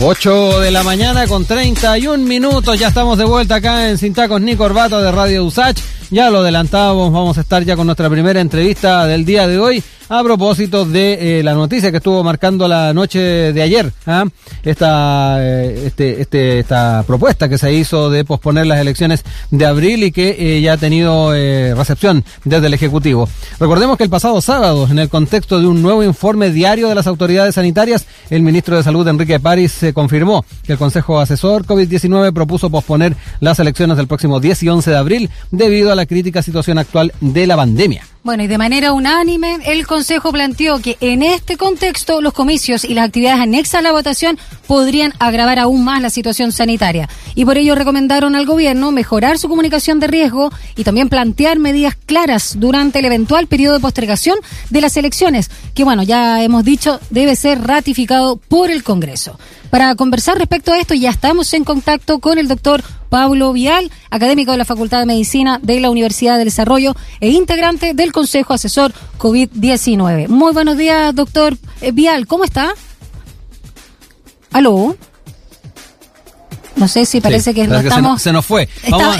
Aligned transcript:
8 0.00 0.60
de 0.60 0.70
la 0.70 0.84
mañana 0.84 1.26
con 1.26 1.44
31 1.44 2.24
minutos. 2.24 2.78
Ya 2.78 2.88
estamos 2.88 3.18
de 3.18 3.24
vuelta 3.24 3.56
acá 3.56 3.90
en 3.90 3.98
Sintacos 3.98 4.40
Ni 4.40 4.54
Corbato 4.54 5.02
de 5.02 5.10
Radio 5.10 5.44
Usach. 5.44 5.76
Ya 6.10 6.30
lo 6.30 6.38
adelantábamos, 6.38 7.12
vamos 7.12 7.36
a 7.36 7.40
estar 7.40 7.64
ya 7.64 7.74
con 7.74 7.86
nuestra 7.86 8.08
primera 8.08 8.40
entrevista 8.40 9.06
del 9.06 9.24
día 9.24 9.48
de 9.48 9.58
hoy 9.58 9.82
a 10.08 10.22
propósito 10.22 10.84
de 10.84 11.38
eh, 11.38 11.42
la 11.42 11.54
noticia 11.54 11.90
que 11.90 11.98
estuvo 11.98 12.24
marcando 12.24 12.66
la 12.66 12.94
noche 12.94 13.18
de 13.52 13.62
ayer, 13.62 13.92
¿ah? 14.06 14.24
esta, 14.62 15.36
eh, 15.40 15.86
este, 15.86 16.20
este, 16.22 16.58
esta 16.60 17.04
propuesta 17.06 17.48
que 17.48 17.58
se 17.58 17.72
hizo 17.74 18.08
de 18.08 18.24
posponer 18.24 18.66
las 18.66 18.80
elecciones 18.80 19.22
de 19.50 19.66
abril 19.66 20.04
y 20.04 20.12
que 20.12 20.36
eh, 20.38 20.60
ya 20.60 20.74
ha 20.74 20.76
tenido 20.76 21.32
recepción 21.32 22.24
desde 22.44 22.66
el 22.68 22.74
Ejecutivo. 22.74 23.28
Recordemos 23.60 23.96
que 23.96 24.04
el 24.04 24.10
pasado 24.10 24.40
sábado, 24.40 24.88
en 24.90 24.98
el 24.98 25.08
contexto 25.08 25.60
de 25.60 25.66
un 25.66 25.82
nuevo 25.82 26.02
informe 26.02 26.50
diario 26.50 26.88
de 26.88 26.94
las 26.94 27.06
autoridades 27.06 27.56
sanitarias, 27.56 28.06
el 28.30 28.42
ministro 28.42 28.76
de 28.76 28.82
Salud, 28.82 29.06
Enrique 29.08 29.40
París, 29.40 29.72
se 29.72 29.92
confirmó 29.92 30.44
que 30.64 30.72
el 30.72 30.78
Consejo 30.78 31.20
Asesor 31.20 31.64
COVID-19 31.66 32.32
propuso 32.32 32.70
posponer 32.70 33.16
las 33.40 33.58
elecciones 33.58 33.96
del 33.96 34.06
próximo 34.06 34.40
10 34.40 34.62
y 34.62 34.68
11 34.68 34.90
de 34.90 34.96
abril 34.96 35.30
debido 35.50 35.92
a 35.92 35.94
la 35.94 36.06
crítica 36.06 36.42
situación 36.42 36.78
actual 36.78 37.12
de 37.20 37.46
la 37.46 37.56
pandemia. 37.56 38.04
Bueno, 38.28 38.42
y 38.42 38.46
de 38.46 38.58
manera 38.58 38.92
unánime, 38.92 39.56
el 39.64 39.86
Consejo 39.86 40.32
planteó 40.32 40.80
que 40.80 40.98
en 41.00 41.22
este 41.22 41.56
contexto 41.56 42.20
los 42.20 42.34
comicios 42.34 42.84
y 42.84 42.92
las 42.92 43.06
actividades 43.06 43.40
anexas 43.40 43.78
a 43.78 43.82
la 43.82 43.92
votación 43.92 44.38
podrían 44.66 45.14
agravar 45.18 45.58
aún 45.58 45.82
más 45.82 46.02
la 46.02 46.10
situación 46.10 46.52
sanitaria. 46.52 47.08
Y 47.34 47.46
por 47.46 47.56
ello 47.56 47.74
recomendaron 47.74 48.36
al 48.36 48.44
gobierno 48.44 48.92
mejorar 48.92 49.38
su 49.38 49.48
comunicación 49.48 49.98
de 49.98 50.08
riesgo 50.08 50.52
y 50.76 50.84
también 50.84 51.08
plantear 51.08 51.58
medidas 51.58 51.96
claras 52.04 52.60
durante 52.60 52.98
el 52.98 53.06
eventual 53.06 53.46
periodo 53.46 53.76
de 53.76 53.80
postergación 53.80 54.36
de 54.68 54.82
las 54.82 54.98
elecciones, 54.98 55.50
que 55.74 55.84
bueno, 55.84 56.02
ya 56.02 56.42
hemos 56.42 56.64
dicho, 56.64 57.00
debe 57.08 57.34
ser 57.34 57.62
ratificado 57.62 58.36
por 58.36 58.70
el 58.70 58.82
Congreso. 58.82 59.38
Para 59.70 59.94
conversar 59.96 60.38
respecto 60.38 60.72
a 60.72 60.78
esto, 60.78 60.94
ya 60.94 61.10
estamos 61.10 61.52
en 61.52 61.64
contacto 61.64 62.20
con 62.20 62.38
el 62.38 62.48
doctor 62.48 62.82
Pablo 63.10 63.52
Vial, 63.52 63.90
académico 64.10 64.52
de 64.52 64.58
la 64.58 64.64
Facultad 64.64 65.00
de 65.00 65.06
Medicina 65.06 65.58
de 65.62 65.80
la 65.80 65.90
Universidad 65.90 66.36
del 66.36 66.46
Desarrollo 66.46 66.94
e 67.20 67.30
integrante 67.30 67.92
del 67.94 68.12
Consejo 68.12 68.54
Asesor 68.54 68.92
COVID-19. 69.18 70.28
Muy 70.28 70.52
buenos 70.52 70.76
días, 70.78 71.14
doctor 71.14 71.56
eh, 71.80 71.92
Vial, 71.92 72.26
¿cómo 72.26 72.44
está? 72.44 72.72
¿Aló? 74.52 74.96
No 76.78 76.88
sé 76.88 77.06
si 77.06 77.20
parece 77.20 77.54
que, 77.54 77.66
no 77.66 77.78
estamos... 77.78 78.22
Se, 78.22 78.32
nos, 78.32 78.46
fue. 78.46 78.68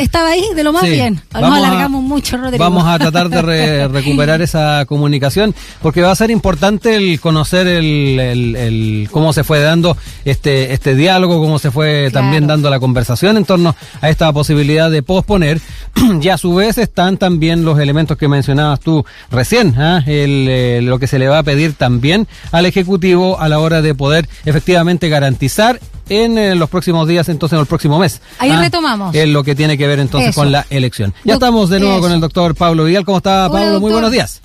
estaba 0.01 0.29
ahí 0.29 0.45
de 0.55 0.63
lo 0.63 0.73
más 0.73 0.85
bien. 0.85 1.21
Nos 1.33 1.53
alargamos 1.53 2.03
mucho, 2.03 2.37
Rodrigo. 2.37 2.63
Vamos 2.63 2.87
a 2.87 2.99
tratar 3.11 3.29
de 3.29 3.89
recuperar 3.89 4.43
esa 4.43 4.85
comunicación 4.87 5.55
porque 5.83 6.03
va 6.03 6.13
a 6.13 6.17
ser 6.17 6.31
importante 6.31 6.95
el 6.95 7.21
conocer 7.21 7.67
el, 7.67 8.19
el, 8.57 9.09
cómo 9.11 9.33
se 9.33 9.45
fue 9.45 9.61
dando 9.61 9.97
este, 10.25 10.73
este 10.73 10.95
diálogo, 10.95 11.41
cómo 11.41 11.59
se 11.59 11.71
fue 11.71 12.11
también 12.13 12.47
dando 12.47 12.71
la 12.71 12.79
conversación 12.79 13.37
en 13.37 13.45
torno 13.45 13.75
a 14.01 14.09
esta 14.09 14.33
posibilidad 14.33 14.91
de 14.91 15.03
posponer. 15.03 15.61
y 16.23 16.29
a 16.29 16.39
su 16.39 16.55
vez 16.55 16.79
están 16.79 17.17
también 17.17 17.65
los 17.65 17.79
elementos 17.79 18.17
que 18.17 18.29
mencionabas 18.29 18.81
tú 18.81 19.05
recién, 19.31 19.75
¿ah? 19.79 20.03
eh, 20.07 20.81
lo 20.83 20.99
que 20.99 21.07
se 21.07 21.19
le 21.19 21.29
va 21.29 21.39
a 21.39 21.43
pedir 21.43 21.75
también 21.75 22.27
al 22.53 22.67
Ejecutivo 22.67 23.41
a 23.41 23.49
la 23.49 23.59
hora 23.59 23.83
de 23.83 23.95
poder 23.95 24.29
efectivamente 24.45 25.09
garantizar 25.09 25.81
en 26.09 26.39
eh, 26.39 26.55
los 26.55 26.69
próximos 26.69 27.07
días, 27.09 27.29
entonces 27.29 27.57
en 27.57 27.61
el 27.61 27.67
próximo 27.67 27.99
mes. 27.99 28.21
Ahí 28.39 28.51
ah, 28.51 28.61
retomamos. 28.61 29.15
Es 29.15 29.29
lo 29.29 29.45
que 29.45 29.55
tiene 29.55 29.79
que 29.79 29.87
ver 29.87 29.99
entonces 29.99 30.35
con 30.35 30.53
la 30.53 30.67
elección. 30.71 31.15
Ya 31.25 31.35
estamos 31.35 31.71
de 31.71 31.81
nuevo 31.81 32.01
con 32.01 32.13
el 32.13 32.21
doctor 32.21 32.55
Pablo 32.55 32.85
Vidal. 32.85 33.05
¿Cómo 33.05 33.19
está, 33.19 33.49
Pablo? 33.51 33.81
Muy 33.81 33.93
buenos 33.93 34.11
días. 34.11 34.41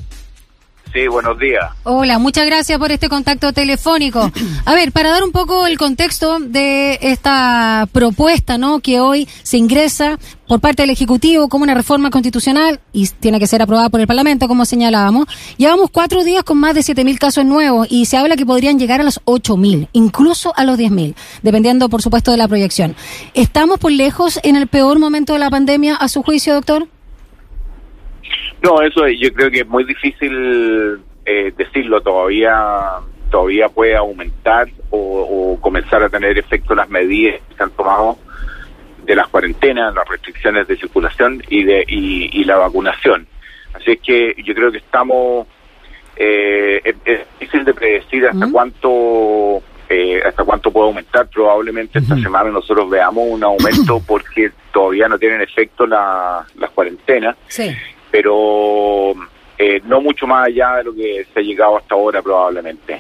Sí, 0.94 1.08
buenos 1.08 1.40
días. 1.40 1.72
Hola, 1.82 2.20
muchas 2.20 2.46
gracias 2.46 2.78
por 2.78 2.92
este 2.92 3.10
contacto 3.10 3.52
telefónico. 3.52 4.32
A 4.66 4.76
ver, 4.76 4.92
para 4.92 5.10
dar 5.10 5.24
un 5.24 5.32
poco 5.32 5.66
el 5.66 5.76
contexto 5.80 6.40
de 6.40 7.00
esta 7.02 7.88
propuesta, 7.92 8.60
¿no? 8.60 8.80
Que 8.80 9.00
hoy 9.00 9.28
se 9.42 9.58
ingresa 9.58 10.20
por 10.48 10.60
parte 10.60 10.84
del 10.84 10.92
Ejecutivo 10.92 11.50
como 11.50 11.64
una 11.64 11.74
reforma 11.74 12.12
constitucional 12.12 12.80
y 12.92 13.08
tiene 13.08 13.40
que 13.40 13.48
ser 13.48 13.64
aprobada 13.64 13.90
por 13.90 14.02
el 14.02 14.08
Parlamento, 14.08 14.48
como 14.48 14.66
señalábamos. 14.66 15.26
Llevamos 15.58 15.90
cuatro 15.90 16.24
días 16.24 16.44
con 16.44 16.60
más 16.60 16.76
de 16.76 16.82
7.000 16.82 17.18
casos 17.18 17.44
nuevos 17.44 17.88
y 17.90 18.06
se 18.06 18.18
habla 18.18 18.36
que 18.36 18.46
podrían 18.46 18.78
llegar 18.78 19.02
a 19.02 19.04
los 19.04 19.20
8.000, 19.26 19.88
incluso 19.94 20.54
a 20.56 20.64
los 20.64 20.78
10.000, 20.78 21.16
dependiendo, 21.42 21.90
por 21.90 22.04
supuesto, 22.04 22.30
de 22.30 22.38
la 22.38 22.48
proyección. 22.48 22.96
¿Estamos 23.34 23.80
por 23.80 23.92
lejos 23.92 24.40
en 24.44 24.58
el 24.58 24.68
peor 24.68 25.00
momento 25.00 25.34
de 25.34 25.40
la 25.40 25.50
pandemia, 25.50 25.96
a 25.96 26.08
su 26.08 26.22
juicio, 26.22 26.54
doctor? 26.54 26.88
No, 28.64 28.82
eso 28.82 29.08
yo 29.08 29.34
creo 29.34 29.52
que 29.52 29.60
es 29.60 29.68
muy 29.68 29.84
difícil 29.84 31.00
eh, 31.26 31.54
decirlo 31.56 32.02
todavía. 32.02 32.54
Todavía 33.30 33.68
puede 33.68 33.96
aumentar 33.96 34.68
o, 34.92 35.58
comenzar 35.60 36.04
a 36.04 36.10
tener 36.10 36.38
efecto 36.38 36.76
las 36.76 36.88
medidas 36.88 37.42
que 37.50 37.56
se 37.56 37.64
han 37.64 37.72
tomado 37.72 38.18
de 39.06 39.16
las 39.16 39.28
cuarentenas, 39.28 39.94
las 39.96 40.08
restricciones 40.08 40.68
de 40.68 40.78
circulación 40.78 41.42
y 41.50 41.64
de 41.64 41.84
y, 41.88 42.44
la 42.44 42.58
vacunación. 42.58 43.28
Así 43.74 43.92
es 43.92 44.00
que 44.02 44.36
yo 44.44 44.54
creo 44.54 44.72
que 44.72 44.78
estamos 44.78 45.48
eh, 46.16 46.80
es, 47.06 47.22
difícil 47.40 47.66
de 47.66 47.74
predecir 47.74 48.28
hasta 48.28 48.52
cuánto 48.52 49.64
eh, 49.90 50.22
hasta 50.24 50.44
cuánto 50.44 50.72
puede 50.72 50.88
aumentar. 50.88 51.28
Probablemente 51.28 52.00
esta 52.00 52.16
semana 52.18 52.52
nosotros 52.52 52.88
veamos 52.90 53.26
un 53.28 53.44
aumento 53.44 54.00
porque 54.08 54.52
todavía 54.72 55.08
no 55.08 55.18
tienen 55.18 55.42
efecto 55.42 55.88
la, 55.88 56.46
las 56.56 56.70
cuarentenas. 56.70 57.36
Sí 57.48 57.76
pero 58.14 59.16
eh, 59.58 59.82
no 59.86 60.00
mucho 60.00 60.28
más 60.28 60.46
allá 60.46 60.76
de 60.76 60.84
lo 60.84 60.94
que 60.94 61.26
se 61.34 61.40
ha 61.40 61.42
llegado 61.42 61.78
hasta 61.78 61.96
ahora 61.96 62.22
probablemente. 62.22 62.96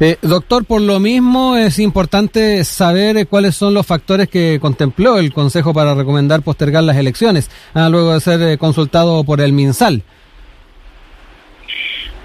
Eh, 0.00 0.16
doctor, 0.22 0.64
por 0.64 0.80
lo 0.80 1.00
mismo 1.00 1.54
es 1.56 1.78
importante 1.78 2.64
saber 2.64 3.18
eh, 3.18 3.26
cuáles 3.26 3.56
son 3.56 3.74
los 3.74 3.86
factores 3.86 4.28
que 4.28 4.58
contempló 4.58 5.18
el 5.18 5.34
Consejo 5.34 5.74
para 5.74 5.94
recomendar 5.94 6.40
postergar 6.40 6.82
las 6.82 6.96
elecciones, 6.96 7.50
ah, 7.74 7.90
luego 7.90 8.14
de 8.14 8.20
ser 8.20 8.58
consultado 8.58 9.22
por 9.24 9.42
el 9.42 9.52
MinSal. 9.52 10.02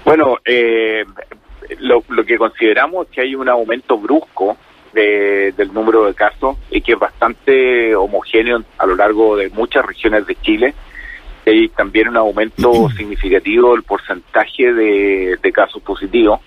Bueno, 0.06 0.38
lo, 1.78 2.04
lo, 2.08 2.24
que 2.24 2.38
consideramos 2.38 3.06
es 3.06 3.12
que 3.12 3.20
hay 3.20 3.34
un 3.34 3.50
aumento 3.50 3.98
brusco 3.98 4.56
del 4.94 5.72
número 5.74 6.06
de 6.06 6.14
casos 6.14 6.56
y 6.70 6.80
que 6.80 6.92
es 6.92 6.98
bastante 6.98 7.94
homogéneo 7.94 8.62
a 8.78 8.86
lo 8.86 8.96
largo 8.96 9.36
de 9.36 9.50
muchas 9.50 9.84
regiones 9.84 10.26
de 10.26 10.36
Chile 10.36 10.74
hay 11.50 11.68
también 11.68 12.08
un 12.08 12.16
aumento 12.16 12.88
significativo 12.96 13.72
del 13.72 13.82
porcentaje 13.82 14.72
de, 14.72 15.52
casos 15.52 15.82
positivos. 15.82 16.40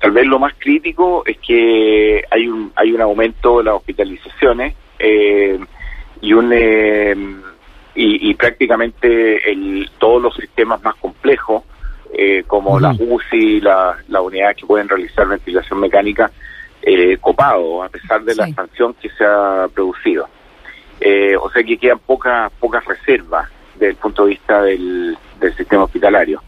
Tal 0.00 0.12
vez 0.12 0.26
lo 0.26 0.38
más 0.38 0.54
crítico 0.56 1.24
es 1.26 1.36
que 1.38 2.24
hay 2.30 2.48
un 2.48 2.72
hay 2.74 2.92
un 2.92 3.02
aumento 3.02 3.58
de 3.58 3.64
las 3.64 3.74
hospitalizaciones 3.74 4.74
eh, 4.98 5.58
y 6.20 6.32
un 6.32 6.52
eh, 6.54 7.16
y, 7.96 8.32
prácticamente 8.34 9.50
el, 9.50 9.90
todos 9.98 10.22
los 10.22 10.34
sistemas 10.36 10.82
más 10.82 10.94
complejos 10.94 11.64
eh, 12.14 12.44
como 12.46 12.80
las 12.80 12.98
UCI, 12.98 13.60
las 13.60 14.08
la 14.08 14.22
unidades 14.22 14.56
que 14.56 14.66
pueden 14.66 14.88
realizar 14.88 15.26
ventilación 15.28 15.80
mecánica 15.80 16.30
eh, 16.80 17.18
copado 17.18 17.82
a 17.82 17.88
pesar 17.88 18.22
de 18.22 18.36
la 18.36 18.48
sanción 18.54 18.94
que 18.94 19.10
se 19.10 19.24
ha 19.24 19.66
producido. 19.74 20.28
o 21.40 21.50
sea 21.50 21.62
que 21.62 21.76
quedan 21.76 21.98
pocas 21.98 22.50
pocas 22.52 22.84
reservas 22.86 23.50
desde 23.80 23.92
el 23.92 23.96
punto 23.96 24.24
de 24.24 24.30
vista 24.30 24.62
del, 24.62 25.16
sistema 25.56 25.84
hospitalario. 25.84 26.42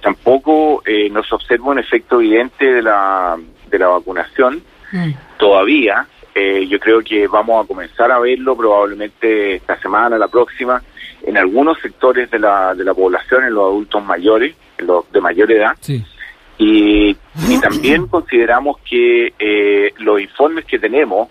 Tampoco 0.00 0.82
eh, 0.86 1.10
nos 1.10 1.30
observa 1.32 1.66
un 1.66 1.78
efecto 1.78 2.20
evidente 2.20 2.64
de 2.64 2.82
la, 2.82 3.38
de 3.70 3.78
la 3.78 3.88
vacunación 3.88 4.62
mm. 4.90 5.10
todavía. 5.38 6.06
Eh, 6.34 6.66
yo 6.66 6.80
creo 6.80 7.00
que 7.02 7.28
vamos 7.28 7.62
a 7.62 7.68
comenzar 7.68 8.10
a 8.10 8.18
verlo 8.18 8.56
probablemente 8.56 9.56
esta 9.56 9.78
semana, 9.78 10.18
la 10.18 10.28
próxima, 10.28 10.82
en 11.22 11.36
algunos 11.36 11.78
sectores 11.80 12.30
de 12.30 12.38
la, 12.38 12.74
de 12.74 12.82
la 12.82 12.94
población, 12.94 13.44
en 13.44 13.54
los 13.54 13.64
adultos 13.64 14.02
mayores, 14.04 14.56
en 14.78 14.86
los 14.86 15.10
de 15.12 15.20
mayor 15.20 15.52
edad. 15.52 15.76
Y, 16.56 17.16
y 17.48 17.60
también 17.60 18.06
consideramos 18.06 18.78
que 18.78 19.34
eh, 19.38 19.92
los 19.98 20.20
informes 20.20 20.64
que 20.64 20.78
tenemos 20.78 21.28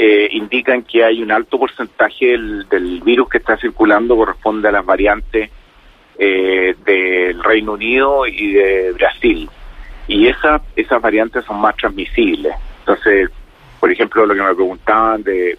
eh, 0.00 0.28
indican 0.30 0.84
que 0.84 1.04
hay 1.04 1.20
un 1.20 1.32
alto 1.32 1.58
porcentaje 1.58 2.26
del, 2.70 3.02
virus 3.04 3.28
que 3.28 3.38
está 3.38 3.56
circulando 3.56 4.14
corresponde 4.14 4.68
a 4.68 4.70
las 4.70 4.86
variantes 4.86 5.50
eh, 6.16 6.76
del 6.86 7.42
Reino 7.42 7.72
Unido 7.72 8.24
y 8.24 8.52
de 8.52 8.92
Brasil. 8.92 9.50
Y 10.06 10.28
esa, 10.28 10.62
esas 10.76 11.02
variantes 11.02 11.44
son 11.44 11.60
más 11.60 11.74
transmisibles. 11.74 12.54
Entonces, 12.78 13.28
por 13.80 13.90
ejemplo, 13.90 14.24
lo 14.24 14.34
que 14.36 14.42
me 14.42 14.54
preguntaban 14.54 15.24
de, 15.24 15.58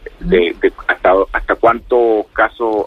hasta, 0.88 1.14
hasta 1.34 1.56
cuántos 1.56 2.26
casos 2.32 2.86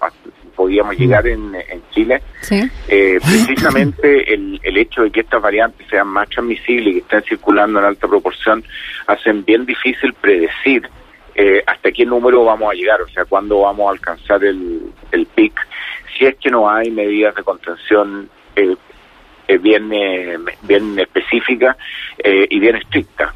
podíamos 0.57 0.97
llegar 0.99 1.27
en, 1.27 1.53
Chile, 1.91 2.23
eh, 2.51 3.19
precisamente 3.23 4.33
el, 4.33 4.59
el 4.63 4.77
hecho 4.79 5.03
de 5.03 5.11
que 5.11 5.21
estas 5.21 5.43
variantes 5.43 5.87
sean 5.91 6.09
más 6.09 6.31
transmisibles 6.31 6.87
y 6.87 6.93
que 6.93 6.99
estén 7.01 7.23
circulando 7.25 7.79
en 7.79 7.85
alta 7.85 8.09
proporción 8.09 8.65
hacen 9.07 9.45
bien 9.45 9.67
difícil 9.67 10.15
predecir 10.15 10.89
eh, 11.35 11.63
hasta 11.67 11.93
qué 11.93 12.05
número 12.05 12.45
vamos 12.45 12.71
a 12.71 12.75
llegar, 12.75 13.01
o 13.01 13.09
sea, 13.09 13.25
cuándo 13.25 13.61
vamos 13.61 13.89
a 13.89 13.93
alcanzar 13.93 14.45
el, 14.45 14.93
el 15.11 15.27
pic, 15.27 15.55
si 16.17 16.27
es 16.27 16.37
que 16.37 16.51
no 16.51 16.69
hay 16.69 16.91
medidas 16.91 17.35
de 17.35 17.43
contención 17.43 18.29
eh, 18.55 18.77
eh 19.49 19.59
bien, 19.59 19.93
eh, 19.93 20.39
bien 20.63 20.99
específicas 20.99 21.77
y 22.25 22.59
bien 22.61 22.77
estrictas. 22.77 23.35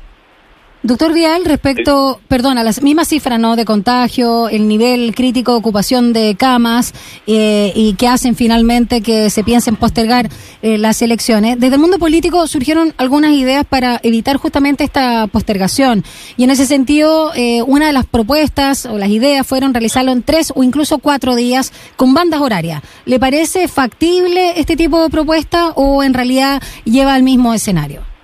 Doctor 0.87 1.13
Vial, 1.13 1.45
respecto, 1.45 2.21
perdón, 2.29 2.59
a 2.59 2.63
las 2.63 2.81
mismas 2.81 3.09
cifras, 3.09 3.41
¿no? 3.41 3.57
De 3.57 3.65
contagio, 3.65 4.49
el 4.49 4.69
nivel 4.69 5.17
crítico 5.17 5.51
de 5.51 5.59
ocupación 5.59 6.13
de 6.13 6.37
camas 6.37 6.95
eh, 7.27 7.73
y 7.75 7.95
que 7.95 8.07
hacen 8.07 8.37
finalmente 8.37 9.01
que 9.01 9.29
se 9.31 9.43
piensen 9.43 9.75
postergar 9.75 10.31
eh, 10.63 10.79
las 10.79 11.03
elecciones. 11.03 11.59
Desde 11.59 11.75
el 11.75 11.81
mundo 11.81 11.99
político 11.99 12.47
surgieron 12.47 12.95
algunas 12.99 13.33
ideas 13.33 13.65
para 13.65 13.99
evitar 14.05 14.37
justamente 14.37 14.85
esta 14.85 15.27
postergación. 15.27 16.05
Y 16.37 16.45
en 16.45 16.51
ese 16.51 16.67
sentido, 16.67 17.33
eh, 17.35 17.63
una 17.63 17.89
de 17.89 17.93
las 17.93 18.07
propuestas 18.07 18.87
o 18.87 18.97
las 18.97 19.09
ideas 19.09 19.45
fueron 19.45 19.75
realizarlo 19.75 20.13
en 20.13 20.23
tres 20.23 20.53
o 20.55 20.63
incluso 20.63 20.99
cuatro 20.99 21.35
días 21.35 21.73
con 21.97 22.15
bandas 22.15 22.41
horarias. 22.41 22.81
¿Le 23.07 23.19
parece 23.19 23.67
factible 23.67 24.61
este 24.61 24.77
tipo 24.77 25.03
de 25.03 25.11
propuesta 25.11 25.71
o 25.71 26.05
en 26.05 26.15
realidad 26.15 26.63
lleva 26.85 27.15
al 27.15 27.25
mismo 27.25 27.55
escenario? 27.55 28.16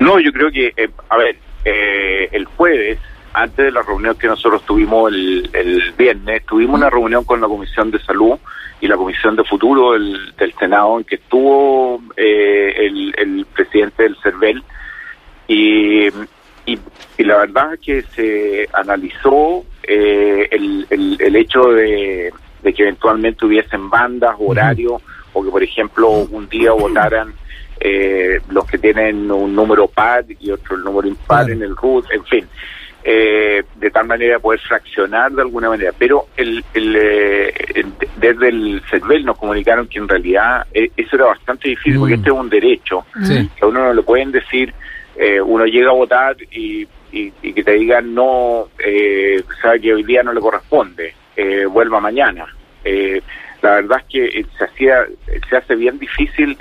No, 0.00 0.18
yo 0.18 0.32
creo 0.32 0.50
que, 0.50 0.72
eh, 0.76 0.88
a 1.10 1.16
ver, 1.18 1.36
eh, 1.64 2.28
el 2.32 2.46
jueves, 2.46 2.98
antes 3.34 3.66
de 3.66 3.70
la 3.70 3.82
reunión 3.82 4.16
que 4.16 4.26
nosotros 4.26 4.64
tuvimos 4.64 5.12
el, 5.12 5.48
el 5.52 5.92
viernes, 5.92 6.44
tuvimos 6.46 6.80
una 6.80 6.88
reunión 6.88 7.22
con 7.24 7.40
la 7.40 7.46
Comisión 7.46 7.90
de 7.90 7.98
Salud 8.00 8.38
y 8.80 8.88
la 8.88 8.96
Comisión 8.96 9.36
de 9.36 9.44
Futuro 9.44 9.92
del, 9.92 10.34
del 10.36 10.54
Senado, 10.54 10.98
en 10.98 11.04
que 11.04 11.16
estuvo 11.16 12.02
eh, 12.16 12.74
el, 12.78 13.14
el, 13.18 13.46
presidente 13.54 14.04
del 14.04 14.16
CERVEL, 14.22 14.64
y, 15.48 16.06
y, 16.64 16.78
y, 17.18 17.24
la 17.24 17.38
verdad 17.38 17.74
es 17.74 17.80
que 17.80 18.02
se 18.02 18.68
analizó 18.72 19.64
eh, 19.82 20.48
el, 20.50 20.86
el, 20.88 21.16
el, 21.20 21.36
hecho 21.36 21.60
de, 21.72 22.32
de, 22.62 22.72
que 22.72 22.82
eventualmente 22.84 23.44
hubiesen 23.44 23.90
bandas, 23.90 24.34
horarios, 24.38 25.02
o 25.34 25.44
que, 25.44 25.50
por 25.50 25.62
ejemplo, 25.62 26.08
un 26.08 26.48
día 26.48 26.72
votaran 26.78 27.34
eh, 27.80 28.40
los 28.50 28.66
que 28.66 28.78
tienen 28.78 29.30
un 29.30 29.54
número 29.54 29.88
par 29.88 30.24
y 30.38 30.50
otro 30.50 30.76
el 30.76 30.84
número 30.84 31.08
impar 31.08 31.46
claro. 31.46 31.52
en 31.52 31.62
el 31.62 31.76
root, 31.76 32.04
en 32.12 32.24
fin. 32.24 32.46
Eh, 33.02 33.62
de 33.76 33.90
tal 33.90 34.06
manera 34.06 34.38
poder 34.38 34.60
fraccionar 34.60 35.32
de 35.32 35.40
alguna 35.40 35.70
manera. 35.70 35.92
Pero 35.98 36.26
el, 36.36 36.62
el, 36.74 36.96
eh, 36.96 37.54
el 37.74 37.86
desde 38.18 38.48
el 38.48 38.82
CERVEL 38.90 39.24
nos 39.24 39.38
comunicaron 39.38 39.88
que 39.88 39.98
en 39.98 40.06
realidad 40.06 40.66
eh, 40.74 40.90
eso 40.94 41.16
era 41.16 41.24
bastante 41.26 41.70
difícil 41.70 41.96
mm. 41.96 42.00
porque 42.00 42.14
este 42.16 42.28
es 42.28 42.36
un 42.36 42.50
derecho. 42.50 43.06
Sí. 43.22 43.48
Que 43.56 43.64
a 43.64 43.68
uno 43.68 43.84
no 43.84 43.94
le 43.94 44.02
pueden 44.02 44.30
decir, 44.30 44.74
eh, 45.16 45.40
uno 45.40 45.64
llega 45.64 45.88
a 45.88 45.94
votar 45.94 46.36
y, 46.50 46.86
y, 47.10 47.32
y 47.40 47.52
que 47.54 47.64
te 47.64 47.72
digan 47.72 48.14
no, 48.14 48.68
sabe 49.62 49.80
que 49.80 49.94
hoy 49.94 50.02
día 50.02 50.22
no 50.22 50.34
le 50.34 50.40
corresponde, 50.40 51.14
vuelva 51.70 52.00
mañana. 52.00 52.46
la 53.62 53.70
verdad 53.76 53.98
es 54.00 54.04
que 54.04 54.46
se 54.58 54.64
hacía, 54.64 55.06
se 55.48 55.56
hace 55.56 55.74
bien 55.74 55.98
difícil 55.98 56.58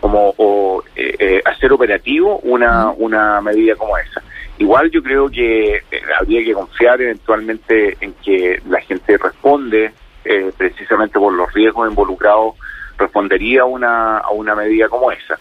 como 0.00 0.34
o, 0.36 0.82
eh, 0.94 1.14
eh, 1.18 1.42
hacer 1.44 1.72
operativo 1.72 2.38
una, 2.40 2.90
una 2.90 3.40
medida 3.40 3.74
como 3.76 3.96
esa. 3.98 4.22
Igual 4.58 4.90
yo 4.90 5.02
creo 5.02 5.28
que 5.28 5.76
eh, 5.76 5.82
habría 6.18 6.44
que 6.44 6.52
confiar 6.52 7.00
eventualmente 7.00 7.96
en 8.00 8.12
que 8.14 8.60
la 8.68 8.80
gente 8.80 9.16
responde 9.16 9.92
eh, 10.24 10.50
precisamente 10.56 11.18
por 11.18 11.32
los 11.32 11.52
riesgos 11.52 11.88
involucrados, 11.88 12.54
respondería 12.98 13.64
una, 13.64 14.18
a 14.18 14.30
una 14.30 14.56
medida 14.56 14.88
como 14.88 15.12
esa. 15.12 15.38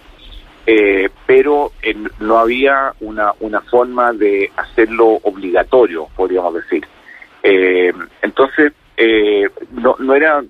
Eh, 0.67 1.09
pero 1.25 1.71
no 2.19 2.37
había 2.37 2.93
una, 2.99 3.33
una 3.39 3.61
forma 3.61 4.13
de 4.13 4.51
hacerlo 4.55 5.07
obligatorio, 5.23 6.07
podríamos 6.15 6.53
decir. 6.53 6.85
entonces, 7.41 8.73
no, 9.71 9.95
no 9.99 10.13
era 10.13 10.43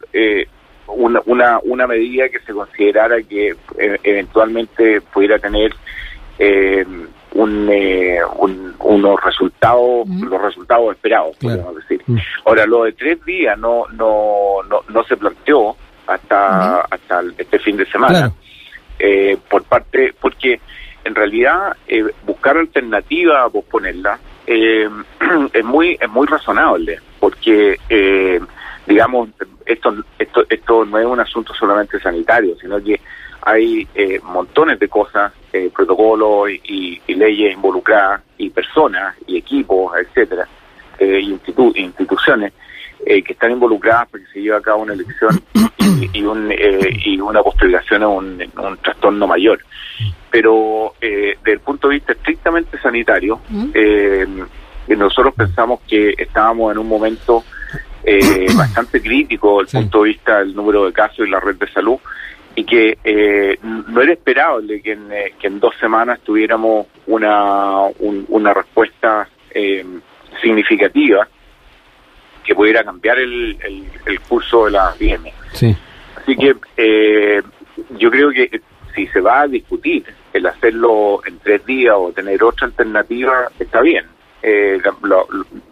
una, 0.88 1.22
una, 1.26 1.60
una 1.64 1.88
medida 1.88 2.30
que 2.30 2.40
se 2.40 2.54
considerara 2.54 3.22
que 3.22 3.56
eh, 3.78 4.00
eventualmente 4.04 5.02
pudiera 5.02 5.38
tener 5.40 5.74
eh, 6.40 6.86
un, 7.34 7.70
eh, 7.72 8.20
un, 8.38 8.74
unos 8.80 9.24
resultados, 9.24 10.08
mm. 10.08 10.24
los 10.24 10.42
resultados 10.42 10.96
esperados, 10.96 11.38
claro. 11.38 11.62
podemos 11.62 11.82
decir. 11.84 12.02
Mm. 12.08 12.18
Ahora, 12.46 12.66
lo 12.66 12.84
de 12.84 12.94
tres 12.94 13.24
días 13.26 13.58
no, 13.58 13.86
no, 13.94 14.64
no, 14.70 14.82
no 14.90 15.04
se 15.04 15.18
planteó 15.18 15.76
hasta, 16.08 16.84
mm. 16.90 16.94
hasta 16.94 17.22
este 17.38 17.60
fin 17.60 17.78
de 17.78 17.86
semana. 17.86 18.20
Claro. 18.20 18.34
Eh, 19.00 19.38
por 19.48 19.64
parte, 19.64 20.16
porque 20.20 20.60
en 21.04 21.14
realidad 21.14 21.76
eh, 21.88 22.04
buscar 22.26 22.58
alternativa 22.58 23.44
a 23.44 23.50
posponerla 23.50 24.20
es 24.48 25.64
muy 25.64 25.98
es 26.02 26.10
muy 26.10 26.26
razonable 26.26 27.00
porque 27.20 27.78
eh, 27.90 28.40
digamos, 28.88 29.30
esto, 29.66 29.94
esto, 30.18 30.46
esto 30.50 30.86
no 30.86 30.98
es 30.98 31.06
un 31.06 31.20
asunto 31.20 31.54
solamente 31.54 32.00
sanitario, 32.00 32.56
sino 32.60 32.82
que 32.82 33.00
hay 33.42 33.88
eh, 33.94 34.20
montones 34.24 34.80
de 34.80 34.88
cosas, 34.88 35.32
eh, 35.54 35.70
protocolos 35.74 36.50
y, 36.50 37.02
y, 37.06 37.14
leyes 37.16 37.54
involucradas, 37.54 38.22
y 38.38 38.50
personas, 38.50 39.16
y 39.28 39.38
equipos, 39.38 39.94
etcétera, 39.98 40.48
eh, 41.00 41.20
institu 41.20 41.72
instituciones 41.76 42.54
eh, 43.06 43.22
que 43.22 43.34
están 43.34 43.52
involucradas 43.52 44.10
para 44.10 44.24
que 44.24 44.32
se 44.32 44.42
lleve 44.42 44.58
a 44.58 44.62
cabo 44.62 44.82
una 44.82 44.94
elección 44.94 45.40
y, 45.54 46.20
y, 46.20 46.24
un, 46.24 46.52
eh, 46.52 47.00
y 47.06 47.20
una 47.20 47.42
postergación 47.44 48.04
a 48.04 48.08
un, 48.08 48.44
un 48.58 48.78
trastorno 48.78 49.28
mayor. 49.28 49.60
Pero 50.32 50.96
eh, 51.00 51.36
desde 51.38 51.54
el 51.54 51.60
punto 51.60 51.88
de 51.88 51.96
vista 51.96 52.14
estrictamente 52.14 52.80
sanitario, 52.80 53.40
eh, 53.74 54.28
nosotros 54.88 55.34
pensamos 55.36 55.82
que 55.88 56.16
estábamos 56.18 56.72
en 56.72 56.80
un 56.80 56.88
momento 56.88 57.44
eh, 58.08 58.48
bastante 58.56 59.02
crítico 59.02 59.62
desde 59.62 59.80
el 59.80 59.84
sí. 59.84 59.90
punto 59.90 60.04
de 60.04 60.10
vista 60.10 60.40
del 60.40 60.56
número 60.56 60.86
de 60.86 60.94
casos 60.94 61.28
y 61.28 61.30
la 61.30 61.40
red 61.40 61.56
de 61.58 61.68
salud 61.68 62.00
y 62.56 62.64
que 62.64 62.98
eh, 63.04 63.60
no 63.62 64.02
era 64.02 64.14
esperable 64.14 64.82
que 64.82 64.94
en, 64.94 65.12
eh, 65.12 65.34
que 65.40 65.48
en, 65.48 65.60
dos 65.60 65.76
semanas 65.80 66.20
tuviéramos 66.22 66.88
una, 67.06 67.84
un, 68.00 68.26
una 68.30 68.54
respuesta 68.54 69.28
eh, 69.52 69.86
significativa 70.42 71.28
que 72.44 72.56
pudiera 72.56 72.84
cambiar 72.84 73.20
el, 73.20 73.58
el, 73.62 73.86
el, 74.06 74.20
curso 74.22 74.66
de 74.66 74.72
la 74.72 74.94
epidemia. 74.96 75.34
Sí. 75.52 75.76
Así 76.16 76.36
que 76.36 76.56
eh, 76.78 77.42
yo 78.00 78.10
creo 78.10 78.32
que 78.32 78.62
si 78.96 79.06
se 79.08 79.20
va 79.20 79.42
a 79.42 79.48
discutir 79.48 80.06
el 80.34 80.46
hacerlo 80.46 81.22
en 81.28 81.38
tres 81.40 81.64
días 81.66 81.94
o 81.96 82.12
tener 82.12 82.42
otra 82.42 82.68
alternativa, 82.68 83.52
está 83.60 83.82
bien 83.82 84.06
eh, 84.42 84.80
lo, 85.04 85.28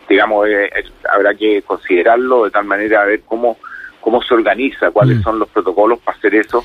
digamos, 0.10 0.48
eh, 0.48 0.70
habrá 1.12 1.34
que 1.36 1.62
considerarlo 1.62 2.46
de 2.46 2.52
tal 2.52 2.66
manera 2.66 3.02
a 3.02 3.06
ver 3.06 3.22
cómo, 3.26 3.58
cómo 4.02 4.22
se 4.24 4.34
organiza, 4.34 4.92
cuáles 4.92 5.20
mm. 5.20 5.24
son 5.24 5.40
los 5.40 5.50
protocolos 5.50 6.00
para 6.00 6.18
hacer 6.18 6.36
eso 6.36 6.64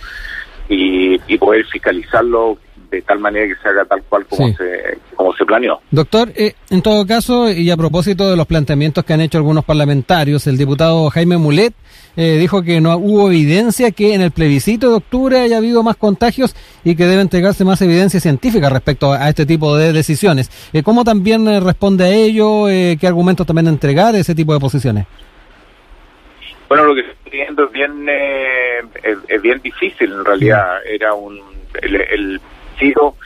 y, 0.69 1.20
y 1.26 1.38
poder 1.38 1.64
fiscalizarlo 1.67 2.58
de 2.91 3.02
tal 3.02 3.20
manera 3.20 3.47
que 3.47 3.61
se 3.62 3.69
haga 3.69 3.85
tal 3.85 4.02
cual 4.02 4.26
como, 4.26 4.49
sí. 4.49 4.55
se, 4.55 4.99
como 5.14 5.32
se 5.35 5.44
planeó. 5.44 5.81
Doctor, 5.91 6.32
eh, 6.34 6.55
en 6.70 6.82
todo 6.82 7.06
caso, 7.06 7.51
y 7.51 7.70
a 7.70 7.77
propósito 7.77 8.29
de 8.29 8.36
los 8.36 8.46
planteamientos 8.46 9.05
que 9.05 9.13
han 9.13 9.20
hecho 9.20 9.39
algunos 9.39 9.65
parlamentarios, 9.65 10.46
el 10.46 10.58
diputado 10.58 11.08
Jaime 11.10 11.39
Mulet 11.39 11.72
eh, 12.20 12.36
dijo 12.36 12.62
que 12.62 12.82
no 12.82 12.98
hubo 12.98 13.31
evidencia 13.31 13.93
que 13.93 14.12
en 14.12 14.20
el 14.20 14.31
plebiscito 14.31 14.91
de 14.91 14.96
octubre 14.96 15.41
haya 15.41 15.56
habido 15.56 15.82
más 15.82 15.96
contagios 15.96 16.55
y 16.84 16.94
que 16.94 17.06
debe 17.06 17.22
entregarse 17.22 17.65
más 17.65 17.81
evidencia 17.81 18.20
científica 18.20 18.69
respecto 18.69 19.15
a, 19.15 19.24
a 19.24 19.31
este 19.31 19.46
tipo 19.46 19.74
de 19.74 19.94
decisiones. 19.94 20.50
Eh, 20.74 20.82
¿Cómo 20.82 21.03
también 21.03 21.48
eh, 21.48 21.60
responde 21.60 22.05
a 22.05 22.10
ello? 22.10 22.69
Eh, 22.69 22.98
¿Qué 23.00 23.06
argumentos 23.06 23.46
también 23.46 23.69
entregar 23.69 24.15
ese 24.17 24.34
tipo 24.34 24.53
de 24.53 24.60
posiciones? 24.60 25.06
Bueno, 26.69 26.84
lo 26.84 26.94
que 26.94 27.00
estoy 27.00 27.32
viendo 27.32 27.65
es 27.65 27.72
bien, 27.72 28.06
eh, 28.06 28.81
es, 29.03 29.17
es, 29.27 29.41
bien 29.41 29.58
difícil 29.62 30.12
en 30.12 30.22
realidad. 30.22 30.77
Era 30.84 31.15
un 31.15 31.41
el, 31.81 31.96
el 32.03 32.41
sido, 32.79 33.17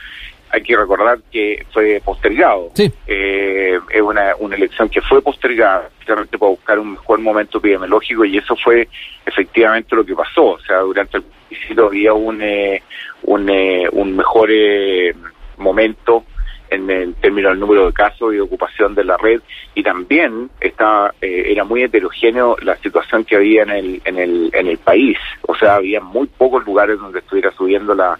hay 0.55 0.63
que 0.63 0.77
recordar 0.77 1.19
que 1.31 1.65
fue 1.73 2.01
postergado. 2.03 2.71
Sí. 2.73 2.91
Eh, 3.05 3.77
es 3.89 4.01
una, 4.01 4.33
una 4.39 4.55
elección 4.55 4.87
que 4.87 5.01
fue 5.01 5.21
postergada, 5.21 5.89
realmente 6.05 6.37
para 6.37 6.51
buscar 6.51 6.79
un 6.79 6.93
mejor 6.93 7.19
momento 7.19 7.57
epidemiológico 7.57 8.23
y 8.23 8.37
eso 8.37 8.55
fue 8.55 8.87
efectivamente 9.25 9.95
lo 9.95 10.05
que 10.05 10.15
pasó. 10.15 10.45
O 10.45 10.59
sea, 10.59 10.79
durante 10.79 11.17
el 11.17 11.23
plebiscito 11.23 11.87
había 11.87 12.13
un, 12.13 12.41
eh, 12.41 12.81
un, 13.23 13.49
eh, 13.49 13.87
un 13.91 14.15
mejor 14.15 14.49
eh, 14.51 15.13
momento 15.57 16.23
en 16.69 16.89
el 16.89 17.15
término 17.15 17.49
del 17.49 17.59
número 17.59 17.85
de 17.85 17.93
casos 17.93 18.33
y 18.33 18.37
de 18.37 18.41
ocupación 18.41 18.95
de 18.95 19.03
la 19.03 19.17
red 19.17 19.41
y 19.75 19.83
también 19.83 20.49
está 20.59 21.13
eh, 21.21 21.43
era 21.47 21.63
muy 21.63 21.83
heterogéneo 21.83 22.57
la 22.61 22.75
situación 22.77 23.23
que 23.23 23.35
había 23.35 23.61
en 23.63 23.69
el 23.69 24.01
en 24.03 24.17
el 24.17 24.49
en 24.51 24.67
el 24.67 24.77
país 24.79 25.17
o 25.43 25.55
sea 25.55 25.75
había 25.75 26.01
muy 26.01 26.25
pocos 26.25 26.65
lugares 26.65 26.97
donde 26.97 27.19
estuviera 27.19 27.51
subiendo 27.51 27.93
la, 27.93 28.17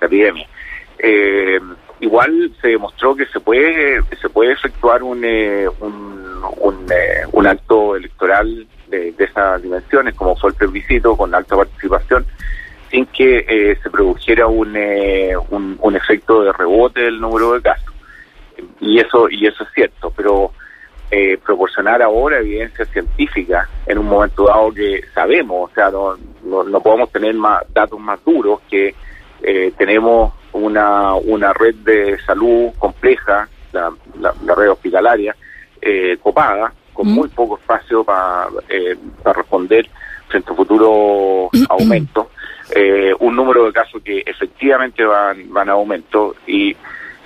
la 0.00 0.06
epidemia 0.06 0.46
eh, 0.98 1.60
igual 2.00 2.52
se 2.60 2.68
demostró 2.68 3.14
que 3.14 3.26
se 3.26 3.40
puede 3.40 4.02
se 4.20 4.28
puede 4.28 4.52
efectuar 4.52 5.02
un 5.02 5.24
eh, 5.24 5.66
un, 5.80 6.42
un, 6.60 6.86
eh, 6.92 7.24
un, 7.32 7.46
acto 7.46 7.96
electoral 7.96 8.66
de, 8.88 9.12
de, 9.12 9.24
esas 9.24 9.62
dimensiones 9.62 10.14
como 10.14 10.36
fue 10.36 10.50
el 10.50 10.56
plebiscito 10.56 11.16
con 11.16 11.34
alta 11.34 11.56
participación 11.56 12.24
sin 12.90 13.06
que 13.06 13.44
eh, 13.48 13.78
se 13.82 13.90
produjera 13.90 14.46
un, 14.46 14.74
eh, 14.76 15.34
un, 15.50 15.76
un 15.80 15.96
efecto 15.96 16.42
de 16.42 16.52
rebote 16.52 17.02
del 17.02 17.20
número 17.20 17.52
de 17.52 17.60
casos. 17.60 17.94
Y 18.80 18.98
eso 18.98 19.28
y 19.28 19.46
eso 19.46 19.64
es 19.64 19.70
cierto 19.74 20.12
pero 20.16 20.52
eh, 21.10 21.38
proporcionar 21.44 22.02
ahora 22.02 22.38
evidencia 22.38 22.84
científica 22.86 23.68
en 23.86 23.98
un 23.98 24.06
momento 24.06 24.44
dado 24.44 24.72
que 24.72 25.02
sabemos 25.14 25.70
o 25.70 25.74
sea 25.74 25.90
no, 25.90 26.16
no, 26.44 26.64
no 26.64 26.80
podemos 26.80 27.10
tener 27.10 27.34
más 27.34 27.62
datos 27.72 27.98
más 27.98 28.22
duros 28.24 28.60
que 28.68 28.94
eh, 29.42 29.72
tenemos 29.78 30.34
una, 30.52 31.14
una 31.14 31.52
red 31.52 31.74
de 31.76 32.18
salud 32.24 32.70
compleja, 32.78 33.48
la, 33.72 33.92
la, 34.20 34.54
red 34.54 34.70
hospitalaria, 34.70 35.34
eh, 35.80 36.16
copada, 36.22 36.72
con 36.92 37.08
muy 37.08 37.28
poco 37.28 37.58
espacio 37.58 38.02
para 38.02 38.48
eh, 38.68 38.96
responder 39.24 39.88
frente 40.28 40.52
a 40.52 40.54
futuros 40.54 41.50
aumentos. 41.68 42.26
Eh, 42.74 43.12
un 43.20 43.34
número 43.34 43.64
de 43.64 43.72
casos 43.72 44.02
que 44.02 44.22
efectivamente 44.26 45.04
van, 45.04 45.50
van 45.52 45.68
a 45.68 45.72
aumento 45.72 46.34
y 46.46 46.76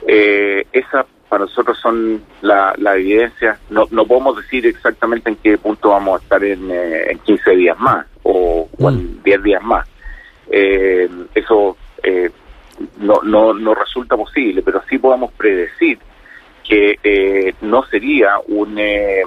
eh, 0.06 0.64
esa 0.72 1.04
para 1.32 1.46
nosotros 1.46 1.78
son 1.80 2.22
la, 2.42 2.74
la 2.76 2.94
evidencia. 2.94 3.58
No, 3.70 3.86
no 3.90 4.04
podemos 4.04 4.36
decir 4.36 4.66
exactamente 4.66 5.30
en 5.30 5.36
qué 5.36 5.56
punto 5.56 5.88
vamos 5.88 6.20
a 6.20 6.22
estar 6.22 6.44
en, 6.44 6.70
eh, 6.70 7.10
en 7.10 7.18
15 7.20 7.50
días 7.52 7.78
más 7.78 8.04
o, 8.22 8.68
en 8.78 9.22
10 9.22 9.40
mm. 9.40 9.42
días 9.42 9.62
más. 9.62 9.88
Eh, 10.50 11.08
eso 11.34 11.78
eh, 12.02 12.30
no, 12.98 13.20
no, 13.22 13.54
no 13.54 13.74
resulta 13.74 14.16
posible, 14.16 14.62
pero 14.62 14.82
sí 14.88 14.98
podemos 14.98 15.32
predecir 15.32 15.98
que 16.68 16.98
eh, 17.02 17.54
no 17.62 17.84
sería 17.84 18.38
un, 18.46 18.78
eh, 18.78 19.22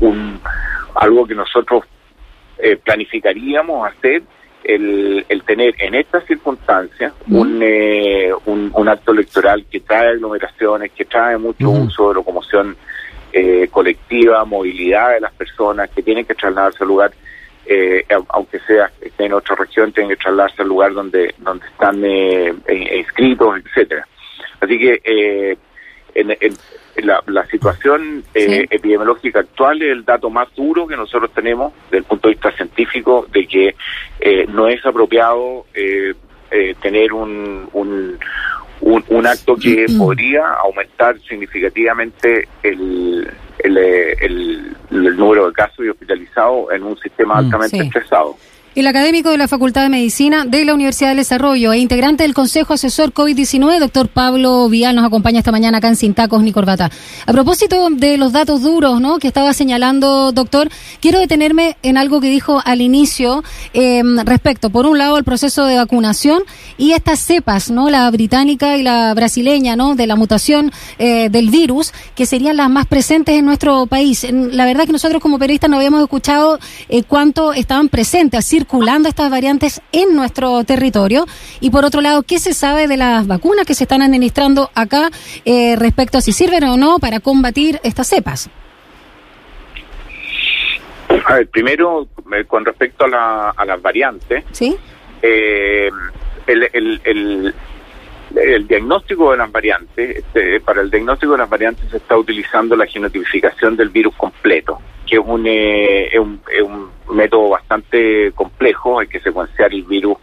un, 0.00 0.40
algo 0.94 1.26
que 1.26 1.34
nosotros 1.34 1.84
eh, 2.58 2.76
planificaríamos 2.76 3.88
hacer 3.90 4.22
el, 4.64 5.24
el, 5.28 5.42
tener 5.44 5.74
en 5.78 5.94
estas 5.94 6.24
circunstancias 6.26 7.12
un, 7.28 7.60
eh, 7.62 8.30
un, 8.46 8.70
un, 8.74 8.88
acto 8.88 9.12
electoral 9.12 9.64
que 9.70 9.80
trae 9.80 10.08
aglomeraciones, 10.08 10.92
que 10.92 11.04
trae 11.04 11.38
mucho 11.38 11.70
uso 11.70 12.08
de 12.08 12.14
locomoción 12.16 12.76
eh, 13.32 13.68
colectiva, 13.70 14.44
movilidad 14.44 15.14
de 15.14 15.20
las 15.20 15.32
personas 15.32 15.90
que 15.90 16.02
tienen 16.02 16.24
que 16.24 16.34
trasladarse 16.34 16.82
al 16.82 16.88
lugar, 16.88 17.12
eh, 17.68 18.04
aunque 18.28 18.58
sea 18.60 18.90
en 19.18 19.32
otra 19.32 19.54
región, 19.56 19.92
tienen 19.92 20.10
que 20.10 20.16
trasladarse 20.16 20.62
al 20.62 20.68
lugar 20.68 20.94
donde, 20.94 21.34
donde 21.38 21.66
están 21.66 22.02
eh, 22.04 22.54
inscritos, 22.96 23.58
etcétera. 23.64 24.06
Así 24.60 24.78
que 24.78 25.00
eh, 25.04 25.56
en, 26.14 26.56
la, 27.04 27.46
situación 27.46 28.24
eh, 28.34 28.66
epidemiológica 28.70 29.40
actual 29.40 29.82
es 29.82 29.90
el 29.90 30.04
dato 30.04 30.30
más 30.30 30.52
duro 30.56 30.86
que 30.86 30.96
nosotros 30.96 31.30
tenemos 31.32 31.72
desde 31.84 31.98
el 31.98 32.04
punto 32.04 32.28
de 32.28 32.34
vista 32.34 32.50
científico 32.52 33.26
de 33.30 33.46
que 33.46 33.74
eh, 34.18 34.46
no 34.48 34.66
es 34.66 34.84
apropiado 34.84 35.66
eh, 35.74 36.14
tener 36.80 37.12
un, 37.12 37.68
un, 37.72 38.18
un, 38.80 39.26
acto 39.26 39.54
que 39.54 39.86
podría 39.96 40.54
aumentar 40.54 41.18
significativamente 41.20 42.48
el, 42.62 43.30
el, 43.64 44.76
número 44.90 45.46
de 45.46 45.52
casos 45.52 45.84
y 45.84 45.88
hospitalizados 45.88 46.72
en 46.72 46.82
un 46.82 46.96
sistema 46.98 47.34
mm, 47.34 47.38
altamente 47.38 47.78
estresado. 47.78 48.36
El 48.74 48.86
académico 48.86 49.30
de 49.30 49.38
la 49.38 49.48
Facultad 49.48 49.82
de 49.82 49.88
Medicina 49.88 50.44
de 50.44 50.64
la 50.64 50.74
Universidad 50.74 51.08
del 51.08 51.16
Desarrollo 51.16 51.72
e 51.72 51.78
integrante 51.78 52.22
del 52.22 52.34
Consejo 52.34 52.74
Asesor 52.74 53.12
COVID-19, 53.12 53.80
doctor 53.80 54.08
Pablo 54.08 54.68
Vial, 54.68 54.94
nos 54.94 55.04
acompaña 55.04 55.38
esta 55.38 55.50
mañana 55.50 55.78
acá 55.78 55.88
en 55.88 55.96
Sin 55.96 56.14
Tacos 56.14 56.42
ni 56.42 56.52
Corbata. 56.52 56.88
A 57.26 57.32
propósito 57.32 57.88
de 57.90 58.18
los 58.18 58.30
datos 58.30 58.62
duros 58.62 59.00
¿no? 59.00 59.18
que 59.18 59.26
estaba 59.26 59.52
señalando, 59.52 60.30
doctor, 60.30 60.70
quiero 61.00 61.18
detenerme 61.18 61.76
en 61.82 61.96
algo 61.96 62.20
que 62.20 62.30
dijo 62.30 62.60
al 62.64 62.80
inicio 62.80 63.42
eh, 63.72 64.02
respecto, 64.24 64.70
por 64.70 64.86
un 64.86 64.98
lado, 64.98 65.16
al 65.16 65.24
proceso 65.24 65.64
de 65.64 65.76
vacunación 65.76 66.42
y 66.76 66.92
estas 66.92 67.18
cepas, 67.18 67.70
¿no? 67.70 67.90
la 67.90 68.08
británica 68.10 68.76
y 68.76 68.82
la 68.82 69.12
brasileña, 69.14 69.74
¿no? 69.74 69.96
de 69.96 70.06
la 70.06 70.14
mutación 70.14 70.70
eh, 70.98 71.30
del 71.30 71.50
virus, 71.50 71.92
que 72.14 72.26
serían 72.26 72.56
las 72.56 72.70
más 72.70 72.86
presentes 72.86 73.34
en 73.34 73.46
nuestro 73.46 73.86
país. 73.86 74.24
La 74.30 74.66
verdad 74.66 74.84
que 74.84 74.92
nosotros 74.92 75.20
como 75.20 75.38
periodistas 75.38 75.68
no 75.68 75.78
habíamos 75.78 76.02
escuchado 76.02 76.60
eh, 76.88 77.02
cuánto 77.02 77.54
estaban 77.54 77.88
presentes, 77.88 78.38
así 78.38 78.57
circulando 78.58 79.08
estas 79.08 79.30
variantes 79.30 79.80
en 79.92 80.16
nuestro 80.16 80.64
territorio? 80.64 81.26
Y 81.60 81.70
por 81.70 81.84
otro 81.84 82.00
lado, 82.00 82.24
¿qué 82.24 82.38
se 82.38 82.54
sabe 82.54 82.88
de 82.88 82.96
las 82.96 83.26
vacunas 83.26 83.64
que 83.66 83.74
se 83.74 83.84
están 83.84 84.02
administrando 84.02 84.70
acá 84.74 85.10
eh, 85.44 85.76
respecto 85.76 86.18
a 86.18 86.20
si 86.20 86.32
sirven 86.32 86.64
o 86.64 86.76
no 86.76 86.98
para 86.98 87.20
combatir 87.20 87.78
estas 87.84 88.08
cepas? 88.08 88.50
A 91.26 91.34
ver, 91.34 91.48
primero, 91.48 92.08
eh, 92.34 92.44
con 92.46 92.64
respecto 92.64 93.04
a, 93.04 93.64
las 93.64 93.82
variantes, 93.82 94.44
¿Sí? 94.50 94.76
Eh, 95.22 95.90
el, 96.46 97.00
el, 97.04 97.54
diagnóstico 98.66 99.30
de 99.30 99.38
las 99.38 99.52
variantes, 99.52 100.16
este, 100.18 100.60
para 100.60 100.80
el 100.80 100.90
diagnóstico 100.90 101.32
de 101.32 101.38
las 101.38 101.48
variantes 101.48 101.88
se 101.90 101.98
está 101.98 102.16
utilizando 102.16 102.76
la 102.76 102.86
genotipificación 102.86 103.76
del 103.76 103.88
virus 103.88 104.14
completo 104.16 104.80
que 105.08 105.16
es 105.16 105.22
un, 105.24 105.46
eh, 105.46 106.08
es 106.08 106.18
un, 106.18 106.90
método 107.10 107.48
bastante 107.48 108.30
complejo, 108.32 109.00
hay 109.00 109.08
que 109.08 109.20
secuenciar 109.20 109.72
el 109.72 109.82
virus 109.84 110.18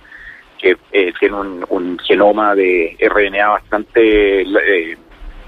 que 0.62 0.77
eh, 0.92 1.12
tiene 1.20 1.36
un, 1.36 1.98
genoma 2.00 2.54
de 2.54 2.96
RNA 3.00 3.48
bastante 3.50 4.42
eh, 4.42 4.98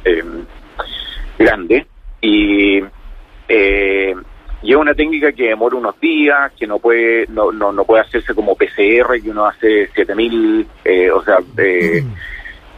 em, 0.03 0.45
grande 1.37 1.85
y, 2.19 2.79
y 2.79 4.71
es 4.71 4.75
una 4.75 4.95
técnica 4.95 5.31
que 5.31 5.49
demora 5.49 5.75
unos 5.75 5.99
días, 5.99 6.51
que 6.59 6.65
no 6.65 6.79
puede 6.79 7.27
no, 7.27 7.51
no, 7.51 7.71
no 7.71 7.85
puede 7.85 8.01
hacerse 8.01 8.33
como 8.33 8.55
PCR, 8.55 9.21
que 9.21 9.29
uno 9.29 9.45
hace 9.45 9.87
7000, 9.93 10.67
o 11.13 11.23
sea, 11.23 11.39
mm 11.39 12.36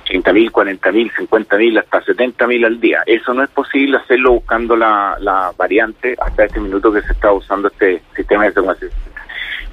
30.000, 0.10 0.51
40.000, 0.51 1.12
50.000, 1.30 1.80
hasta 1.80 2.01
70.000 2.01 2.66
al 2.66 2.80
día. 2.80 3.04
Eso 3.06 3.34
no 3.34 3.44
es 3.44 3.50
posible 3.51 3.98
hacerlo 3.98 4.34
buscando 4.34 4.75
la, 4.75 5.18
la 5.20 5.51
variante 5.56 6.16
hasta 6.20 6.46
este 6.46 6.60
minuto 6.60 6.92
que 6.92 7.01
se 7.01 7.13
está 7.13 7.32
usando 7.32 7.68
este 7.68 8.01
sistema 8.16 8.46
de 8.46 8.54
secuenciación. 8.54 8.92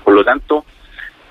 Por 0.05 0.15
lo 0.15 0.25
tanto, 0.25 0.65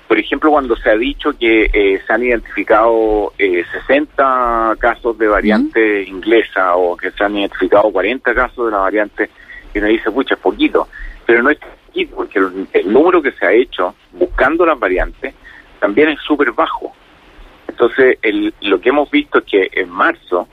por 0.08 0.18
ejemplo, 0.18 0.50
cuando 0.50 0.76
se 0.76 0.90
ha 0.90 0.96
dicho 0.96 1.32
que 1.38 1.70
eh, 1.72 2.00
se 2.04 2.12
han 2.12 2.22
identificado 2.22 3.32
eh, 3.38 3.64
60 3.86 4.74
casos 4.78 5.18
de 5.18 5.28
variante 5.28 6.02
inglesa 6.04 6.76
o 6.76 6.96
que 6.96 7.10
se 7.12 7.24
han 7.24 7.36
identificado 7.36 7.90
40 7.90 8.34
casos 8.34 8.66
de 8.66 8.72
la 8.72 8.78
variante, 8.78 9.30
y 9.74 9.78
uno 9.78 9.88
dice, 9.88 10.10
pucha, 10.10 10.34
es 10.34 10.40
poquito. 10.40 10.88
Pero 11.24 11.42
no 11.42 11.50
es 11.50 11.58
poquito, 11.58 12.16
porque 12.16 12.40
el 12.72 12.92
número 12.92 13.20
que 13.20 13.32
se 13.32 13.46
ha 13.46 13.52
hecho 13.52 13.94
buscando 14.12 14.64
las 14.64 14.78
variantes 14.78 15.34
también 15.80 16.08
es 16.08 16.20
súper 16.20 16.52
bajo. 16.52 16.95
Entonces, 17.76 18.16
el, 18.22 18.54
lo 18.62 18.80
que 18.80 18.88
hemos 18.88 19.10
visto 19.10 19.40
es 19.40 19.44
que 19.44 19.68
en 19.70 19.90
marzo, 19.90 20.48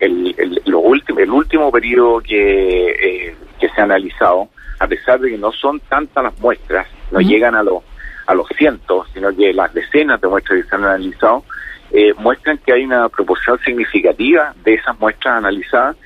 el, 0.00 0.34
el, 0.38 0.62
lo 0.64 0.78
último, 0.78 1.18
el 1.20 1.30
último 1.30 1.70
periodo 1.70 2.22
que, 2.22 2.92
eh, 2.92 3.34
que 3.60 3.68
se 3.68 3.80
ha 3.82 3.84
analizado, 3.84 4.48
a 4.80 4.86
pesar 4.86 5.20
de 5.20 5.32
que 5.32 5.36
no 5.36 5.52
son 5.52 5.80
tantas 5.80 6.24
las 6.24 6.40
muestras, 6.40 6.86
no 7.10 7.20
llegan 7.20 7.54
a 7.54 7.62
los 7.62 7.82
a 8.24 8.34
los 8.34 8.46
cientos, 8.56 9.06
sino 9.12 9.36
que 9.36 9.52
las 9.52 9.74
decenas 9.74 10.18
de 10.20 10.28
muestras 10.28 10.62
que 10.62 10.68
se 10.70 10.76
han 10.76 10.84
analizado, 10.84 11.44
eh, 11.90 12.14
muestran 12.16 12.56
que 12.56 12.72
hay 12.72 12.84
una 12.84 13.10
proporción 13.10 13.58
significativa 13.58 14.54
de 14.64 14.74
esas 14.74 14.98
muestras 14.98 15.38
analizadas 15.38 15.96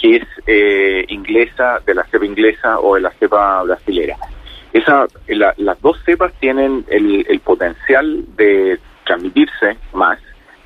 que 0.00 0.16
es 0.16 0.24
eh, 0.46 1.04
inglesa, 1.08 1.80
de 1.84 1.94
la 1.94 2.04
cepa 2.04 2.26
inglesa 2.26 2.78
o 2.78 2.94
de 2.94 3.00
la 3.00 3.10
cepa 3.18 3.62
brasilera. 3.64 4.16
Esa, 4.72 5.06
las 5.56 5.80
dos 5.80 5.98
cepas 6.04 6.32
tienen 6.38 6.84
el, 6.88 7.26
el 7.28 7.40
potencial 7.40 8.24
de 8.36 8.78
transmitirse 9.12 9.76
más, 9.92 10.18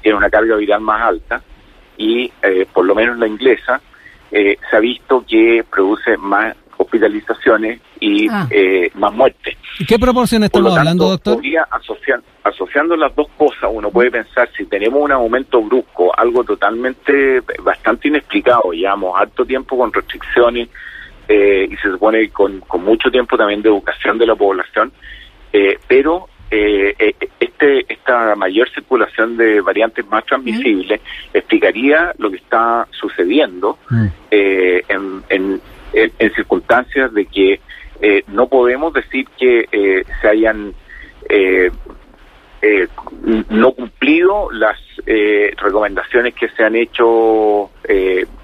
tiene 0.03 0.17
una 0.17 0.31
carga 0.31 0.57
viral 0.57 0.81
más 0.81 1.03
alta 1.03 1.43
y 1.97 2.31
eh, 2.43 2.67
por 2.73 2.85
lo 2.85 2.95
menos 2.95 3.19
la 3.19 3.26
inglesa 3.26 3.81
eh, 4.31 4.57
se 4.71 4.76
ha 4.76 4.81
visto 4.81 5.25
que 5.26 5.65
produce 5.69 6.17
más 6.17 6.55
hospitalizaciones 6.76 7.81
y 7.99 8.29
ah. 8.29 8.47
eh, 8.50 8.91
más 8.95 9.12
muertes. 9.12 9.57
¿Qué 9.88 9.99
proporción 9.99 10.45
estamos 10.45 10.76
hablando, 10.76 11.09
doctor? 11.09 11.41
asociando 12.45 12.95
las 12.97 13.15
dos 13.17 13.26
cosas, 13.37 13.69
uno 13.73 13.91
puede 13.91 14.11
pensar 14.11 14.49
si 14.57 14.67
tenemos 14.67 15.03
un 15.03 15.11
aumento 15.11 15.61
brusco, 15.62 16.17
algo 16.17 16.45
totalmente, 16.45 17.41
bastante 17.65 18.07
inexplicado, 18.07 18.71
llevamos 18.71 19.19
harto 19.19 19.45
tiempo 19.45 19.76
con 19.76 19.93
restricciones 19.93 20.69
y 21.29 21.76
se 21.83 21.91
supone 21.91 22.29
con, 22.29 22.61
con 22.61 22.85
mucho 22.85 23.11
tiempo 23.11 23.37
también 23.37 23.62
de 23.62 23.69
educación 23.69 24.17
de 24.17 24.26
la 24.26 24.37
población, 24.37 24.93
pero 25.88 26.29
eh, 26.50 26.95
eh, 26.99 27.15
este, 27.41 27.93
esta 27.93 28.35
mayor 28.37 28.69
circulación 28.71 29.37
de 29.37 29.61
variantes 29.61 30.07
más 30.07 30.25
transmisibles 30.25 31.00
explicaría 31.35 32.12
lo 32.19 32.31
que 32.31 32.37
está 32.37 32.87
sucediendo 32.93 33.79
mm. 33.91 34.07
eh, 34.31 34.83
en, 34.88 35.23
en, 35.29 35.61
en, 35.93 36.35
circunstancias 36.35 37.12
de 37.15 37.26
que 37.26 37.61
eh, 38.00 38.23
no 38.29 38.49
podemos 38.49 38.93
decir 38.93 39.26
que 39.38 39.67
eh, 39.73 40.05
se 40.21 40.29
hayan 40.29 40.75
eh, 41.29 41.71
no 43.49 43.73
cumplido 43.73 44.50
las 44.50 44.76
recomendaciones 45.57 46.35
que 46.35 46.49
se 46.49 46.65
han 46.65 46.75
hecho 46.75 47.71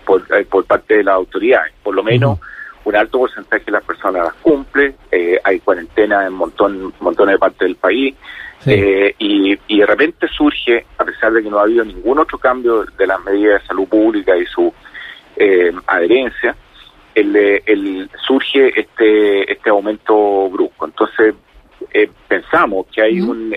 por, 0.05 0.47
por 0.47 0.65
parte 0.65 0.99
de 0.99 1.05
las 1.05 1.15
autoridades, 1.15 1.73
por 1.83 1.95
lo 1.95 2.05
menos 2.05 2.39
un 2.85 2.97
alto 2.97 3.19
porcentaje 3.19 3.65
de 3.65 3.73
las 3.73 3.85
personas 3.85 4.25
las 4.25 4.35
cumple, 4.35 4.95
eh, 5.11 5.39
hay 5.43 5.61
cuarentena 5.61 6.27
en 6.27 6.33
montón, 6.33 6.93
montones 7.01 7.35
de 7.35 7.39
partes 7.39 7.61
del 7.61 7.77
país, 7.77 8.15
eh, 8.67 9.15
y, 9.19 9.59
y, 9.67 9.81
de 9.81 9.87
repente 9.87 10.29
surge, 10.29 10.87
a 10.97 11.05
pesar 11.05 11.33
de 11.33 11.43
que 11.43 11.51
no 11.51 11.59
ha 11.59 11.63
habido 11.63 11.85
ningún 11.85 12.21
otro 12.21 12.39
cambio 12.39 12.85
de 12.85 13.07
las 13.09 13.23
medidas 13.25 13.61
de 13.61 13.67
salud 13.67 13.89
pública 13.89 14.37
y 14.37 14.47
su 14.47 14.73
eh, 15.37 15.73
adherencia, 15.87 16.55
el, 17.13 17.35
el, 17.37 18.09
surge 18.25 18.81
este, 18.81 19.53
este 19.53 19.69
aumento 19.69 20.49
brusco. 20.49 20.87
Entonces, 20.87 21.35
pensamos 22.29 22.87
que 22.87 23.03
hay 23.03 23.21
un, 23.21 23.53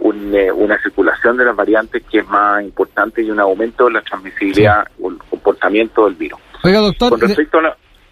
una 0.00 0.82
circulación 0.82 1.36
de 1.36 1.44
las 1.44 1.54
variantes 1.54 2.02
que 2.10 2.20
es 2.20 2.28
más 2.28 2.62
importante 2.62 3.22
y 3.22 3.30
un 3.30 3.38
aumento 3.38 3.84
de 3.84 3.92
la 3.92 4.02
transmisibilidad 4.02 4.88
o 5.00 5.10
el 5.10 5.18
comportamiento 5.18 6.06
del 6.06 6.14
virus. 6.14 6.40
Oiga, 6.62 6.80
doctor. 6.80 7.10
Con 7.10 7.20
respecto 7.20 7.58
a 7.58 7.62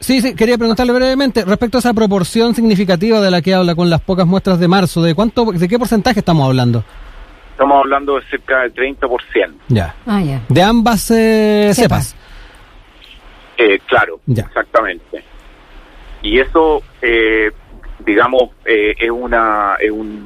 Sí, 0.00 0.20
sí, 0.20 0.34
quería 0.34 0.56
preguntarle 0.56 0.92
brevemente 0.92 1.44
respecto 1.44 1.78
a 1.78 1.80
esa 1.80 1.92
proporción 1.92 2.54
significativa 2.54 3.20
de 3.20 3.30
la 3.30 3.42
que 3.42 3.54
habla 3.54 3.74
con 3.74 3.90
las 3.90 4.00
pocas 4.00 4.26
muestras 4.26 4.60
de 4.60 4.68
marzo, 4.68 5.02
¿de 5.02 5.14
cuánto, 5.14 5.46
de 5.46 5.68
qué 5.68 5.78
porcentaje 5.78 6.20
estamos 6.20 6.46
hablando? 6.46 6.84
Estamos 7.50 7.80
hablando 7.80 8.14
de 8.14 8.22
cerca 8.26 8.60
del 8.60 8.74
30%. 8.74 9.54
Ya. 9.68 9.94
Ah, 10.06 10.22
ya. 10.22 10.40
De 10.48 10.62
ambas 10.62 11.10
eh, 11.10 11.72
cepas. 11.74 12.14
Eh, 13.56 13.80
claro, 13.86 14.20
exactamente. 14.28 15.24
Y 16.22 16.38
eso, 16.38 16.80
eh, 17.02 17.50
digamos, 18.06 18.50
eh, 18.64 18.94
es 18.96 19.10
una 19.10 19.74
es 19.80 19.90
un, 19.90 20.24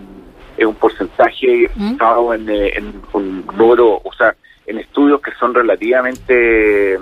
es 0.59 0.67
un 0.67 0.75
porcentaje 0.75 1.71
¿Mm? 1.75 1.97
basado 1.97 2.35
en, 2.35 2.50
en, 2.50 3.02
un 3.14 3.47
número, 3.57 4.02
o 4.05 4.12
sea, 4.12 4.37
en 4.67 4.79
estudios 4.79 5.23
que 5.23 5.33
son 5.41 5.55
relativamente 5.55 6.99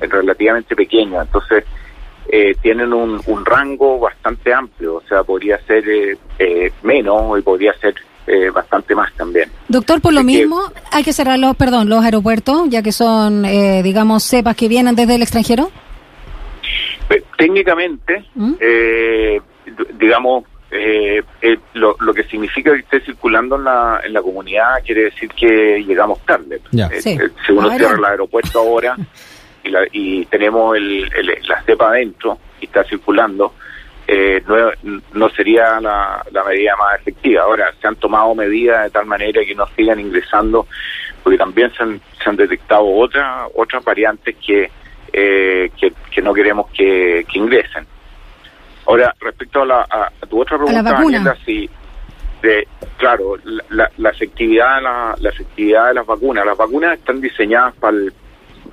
relativamente 0.00 0.74
pequeños. 0.74 1.24
Entonces, 1.24 1.64
eh, 2.28 2.54
tienen 2.62 2.92
un, 2.92 3.20
un, 3.26 3.44
rango 3.44 3.98
bastante 3.98 4.52
amplio, 4.52 4.96
o 4.96 5.02
sea, 5.02 5.24
podría 5.24 5.58
ser 5.66 5.88
eh, 5.88 6.16
eh, 6.38 6.70
menos 6.82 7.38
y 7.38 7.42
podría 7.42 7.72
ser 7.74 7.94
bastante 8.54 8.94
más 8.94 9.12
también. 9.14 9.50
Doctor, 9.66 10.00
por 10.00 10.12
lo 10.12 10.22
mismo, 10.22 10.60
hay 10.92 11.02
que 11.02 11.12
cerrar 11.12 11.36
los, 11.36 11.56
perdón, 11.56 11.88
los 11.88 12.04
aeropuertos, 12.04 12.68
ya 12.68 12.80
que 12.80 12.92
son, 12.92 13.42
digamos, 13.42 14.22
cepas 14.22 14.54
que 14.54 14.68
vienen 14.68 14.94
desde 14.94 15.16
el 15.16 15.22
extranjero. 15.22 15.68
Técnicamente, 17.36 18.24
¿Mm? 18.36 18.52
digamos, 19.98 20.44
lo, 21.74 21.96
lo, 21.98 22.14
que 22.14 22.22
significa 22.22 22.72
que 22.72 22.80
esté 22.80 23.00
circulando 23.00 23.56
en 23.56 23.64
la, 23.64 24.00
en 24.04 24.12
la 24.12 24.22
comunidad 24.22 24.74
quiere 24.86 25.04
decir 25.04 25.28
que 25.30 25.82
llegamos 25.84 26.20
tarde. 26.20 26.60
si 26.70 27.52
uno 27.52 27.68
cierra 27.76 27.96
el 27.96 28.04
aeropuerto 28.04 28.60
ahora, 28.60 28.96
y, 29.92 30.24
tenemos 30.26 30.76
el, 30.76 31.08
la 31.48 31.62
cepa 31.62 31.88
adentro 31.88 32.38
y 32.60 32.66
está 32.66 32.84
circulando, 32.84 33.54
eh, 34.06 34.42
no, 35.12 35.28
sería 35.30 35.80
la, 35.80 36.24
medida 36.46 36.74
más 36.76 37.00
efectiva. 37.00 37.44
Ahora, 37.44 37.72
se 37.80 37.86
han 37.86 37.96
tomado 37.96 38.34
medidas 38.34 38.84
de 38.84 38.90
tal 38.90 39.06
manera 39.06 39.44
que 39.44 39.54
no 39.54 39.66
sigan 39.76 40.00
ingresando, 40.00 40.66
porque 41.22 41.38
también 41.38 41.70
se 41.72 42.28
han, 42.28 42.36
detectado 42.36 42.86
otras 42.86 43.48
otras 43.54 43.84
variantes 43.84 44.36
que, 44.44 44.70
eh, 45.12 45.70
que, 45.78 46.22
no 46.22 46.34
queremos 46.34 46.70
que, 46.72 47.24
ingresen. 47.34 47.86
Ahora, 48.86 49.14
respecto 49.20 49.62
a, 49.62 49.66
la, 49.66 49.80
a, 49.88 50.10
tu 50.26 50.40
otra 50.40 50.58
pregunta, 50.58 51.36
si, 51.44 51.70
de, 52.42 52.66
claro, 52.96 53.36
la, 53.44 53.88
la, 53.96 54.10
efectividad, 54.10 54.82
la, 54.82 55.14
la 55.20 55.28
efectividad 55.28 55.88
de 55.88 55.94
las 55.94 56.06
vacunas. 56.06 56.44
Las 56.44 56.56
vacunas 56.56 56.98
están 56.98 57.20
diseñadas 57.20 57.74
para 57.76 57.96
el 57.96 58.12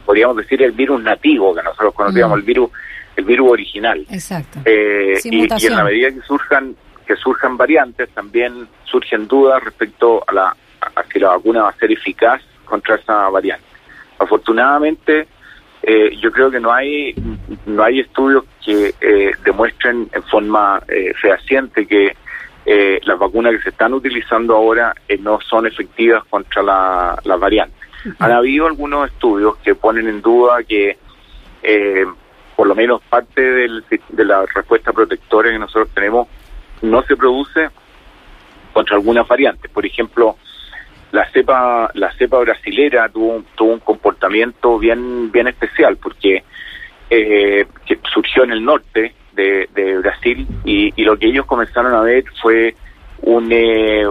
podríamos 0.08 0.38
decir, 0.38 0.64
el 0.64 0.72
virus 0.72 1.04
nativo 1.04 1.54
que 1.54 1.62
nosotros 1.62 1.94
conocíamos, 1.94 2.38
mm. 2.38 2.40
el 2.40 2.46
virus 2.46 2.72
el 3.18 3.26
virus 3.26 3.52
original. 3.52 4.06
Exacto. 4.10 4.60
Eh, 4.64 5.20
y, 5.26 5.42
en 5.42 5.76
la 5.76 5.84
medida 5.84 6.12
que 6.12 6.22
surjan 6.22 6.76
que 7.06 7.16
surjan 7.16 7.58
variantes, 7.58 8.10
también 8.10 8.68
surgen 8.84 9.28
dudas 9.28 9.64
respecto 9.64 10.24
a, 10.28 10.34
la, 10.34 10.56
a 10.82 11.04
si 11.12 11.20
la 11.20 11.30
vacuna 11.30 11.64
va 11.64 11.70
a 11.70 11.74
ser 11.78 11.92
eficaz 11.92 12.42
contra 12.66 12.96
esa 12.96 13.30
variante. 13.30 13.66
Afortunadamente, 14.20 15.28
eh, 15.84 16.16
yo 16.22 16.32
creo 16.32 16.52
que 16.52 16.60
no 16.60 16.72
hay 16.72 17.16
no 17.66 17.84
hay 17.84 18.02
estudios 18.02 18.44
que 18.64 18.94
eh, 19.02 19.32
demuestren 19.44 20.10
en 20.14 20.24
forma 20.24 20.82
fehaciente 21.20 21.86
que 21.86 22.16
las 23.04 23.18
vacunas 23.18 23.54
que 23.54 23.62
se 23.62 23.70
están 23.70 23.94
utilizando 23.94 24.54
ahora 24.54 24.94
no 25.20 25.40
son 25.42 25.66
efectivas 25.66 26.24
contra 26.26 26.62
la, 26.62 27.18
la 27.24 27.38
variante. 27.38 27.87
Han 28.20 28.32
habido 28.32 28.68
algunos 28.68 29.10
estudios 29.12 29.58
que 29.58 29.76
ponen 29.76 30.08
en 30.08 30.22
duda 30.22 30.64
que 30.64 30.98
eh, 31.64 32.06
por 32.56 32.68
lo 32.68 32.76
menos 32.76 33.02
parte 33.04 33.42
de 33.42 34.26
la 34.26 34.46
respuesta 34.46 34.92
protectora 34.92 35.52
que 35.52 35.60
nosotros 35.60 35.90
tenemos 35.94 36.28
no 36.82 37.02
se 37.04 37.16
produce 37.16 37.70
contra 38.74 38.96
algunas 38.96 39.28
variantes. 39.28 39.70
Por 39.72 39.86
ejemplo, 39.86 40.38
la 41.12 41.30
cepa 41.32 41.90
la 41.94 42.12
cepa 42.14 42.40
brasilera 42.40 43.10
tuvo, 43.10 43.44
tuvo 43.56 43.74
un 43.74 43.80
comportamiento 43.80 44.78
bien 44.78 45.32
bien 45.32 45.48
especial 45.48 45.98
porque 45.98 46.44
eh, 47.10 47.66
que 47.86 48.00
surgió 48.14 48.44
en 48.44 48.52
el 48.52 48.64
norte 48.64 49.14
de, 49.34 50.00
Brasil 50.00 50.48
y, 50.66 50.92
lo 51.04 51.18
que 51.18 51.28
ellos 51.28 51.46
comenzaron 51.46 51.94
a 51.94 52.02
ver 52.02 52.24
fue 52.42 52.76
un, 53.22 53.50
eh, 53.52 54.04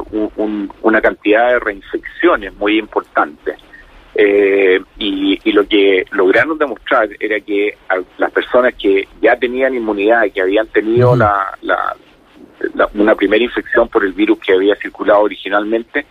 una 0.82 1.00
cantidad 1.00 1.50
de 1.50 1.58
reinfecciones 1.58 2.54
muy 2.54 2.78
importantes. 2.78 3.55
Eh, 4.18 4.80
y, 4.98 5.52
lo 5.52 5.66
que 5.66 6.04
lograron 6.10 6.58
demostrar 6.58 7.08
era 7.20 7.38
que 7.40 7.76
las 8.18 8.30
personas 8.30 8.74
que 8.74 9.06
ya 9.20 9.36
tenían 9.36 9.74
inmunidad 9.74 10.24
y 10.24 10.30
que 10.30 10.42
habían 10.42 10.66
tenido 10.68 11.16
la, 11.16 11.54
una 12.94 13.14
primera 13.14 13.44
infección 13.44 13.88
por 13.88 14.04
el 14.04 14.12
virus 14.12 14.38
que 14.40 14.54
había 14.54 14.74
circulado 14.76 15.20
originalmente, 15.20 16.06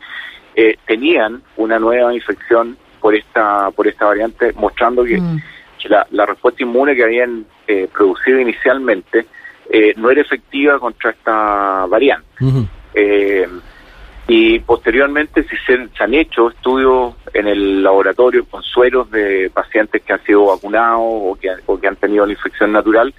eh, 0.55 0.77
tenían 0.85 1.41
una 1.57 1.79
nueva 1.79 2.13
infección 2.13 2.77
por 3.01 3.15
esta 3.15 3.69
por 3.71 3.87
esta 3.87 4.05
variante, 4.05 4.53
mostrando 4.53 5.03
que, 5.03 5.19
mm. 5.19 5.41
la, 6.11 6.25
respuesta 6.25 6.63
inmune 6.63 6.95
que 6.95 7.03
habían 7.03 7.45
eh, 7.67 7.87
producido 7.91 8.39
inicialmente 8.39 9.25
no 9.97 10.11
era 10.11 10.21
efectiva 10.21 10.79
contra 10.79 11.09
esta 11.09 11.85
variante. 11.87 12.27
Y 14.27 14.59
posteriormente 14.59 15.43
si 15.43 15.55
se, 15.57 15.87
han 16.03 16.13
hecho 16.13 16.49
estudios 16.49 17.13
en 17.33 17.47
el 17.47 17.83
laboratorio 17.83 18.45
con 18.45 18.63
sueros 18.63 19.09
de 19.11 19.51
pacientes 19.53 20.01
que 20.01 20.13
han 20.13 20.23
sido 20.23 20.45
vacunados 20.47 21.01
o 21.01 21.37
que, 21.39 21.49
o 21.67 21.79
que 21.79 21.87
han 21.87 21.95
tenido 21.95 22.25
la 22.25 22.31
infección 22.31 22.71
natural 22.71 23.13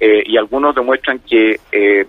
eh, 0.00 0.22
y 0.26 0.36
algunos 0.36 0.74
demuestran 0.74 1.20
que 1.20 1.60
eh, 1.70 2.06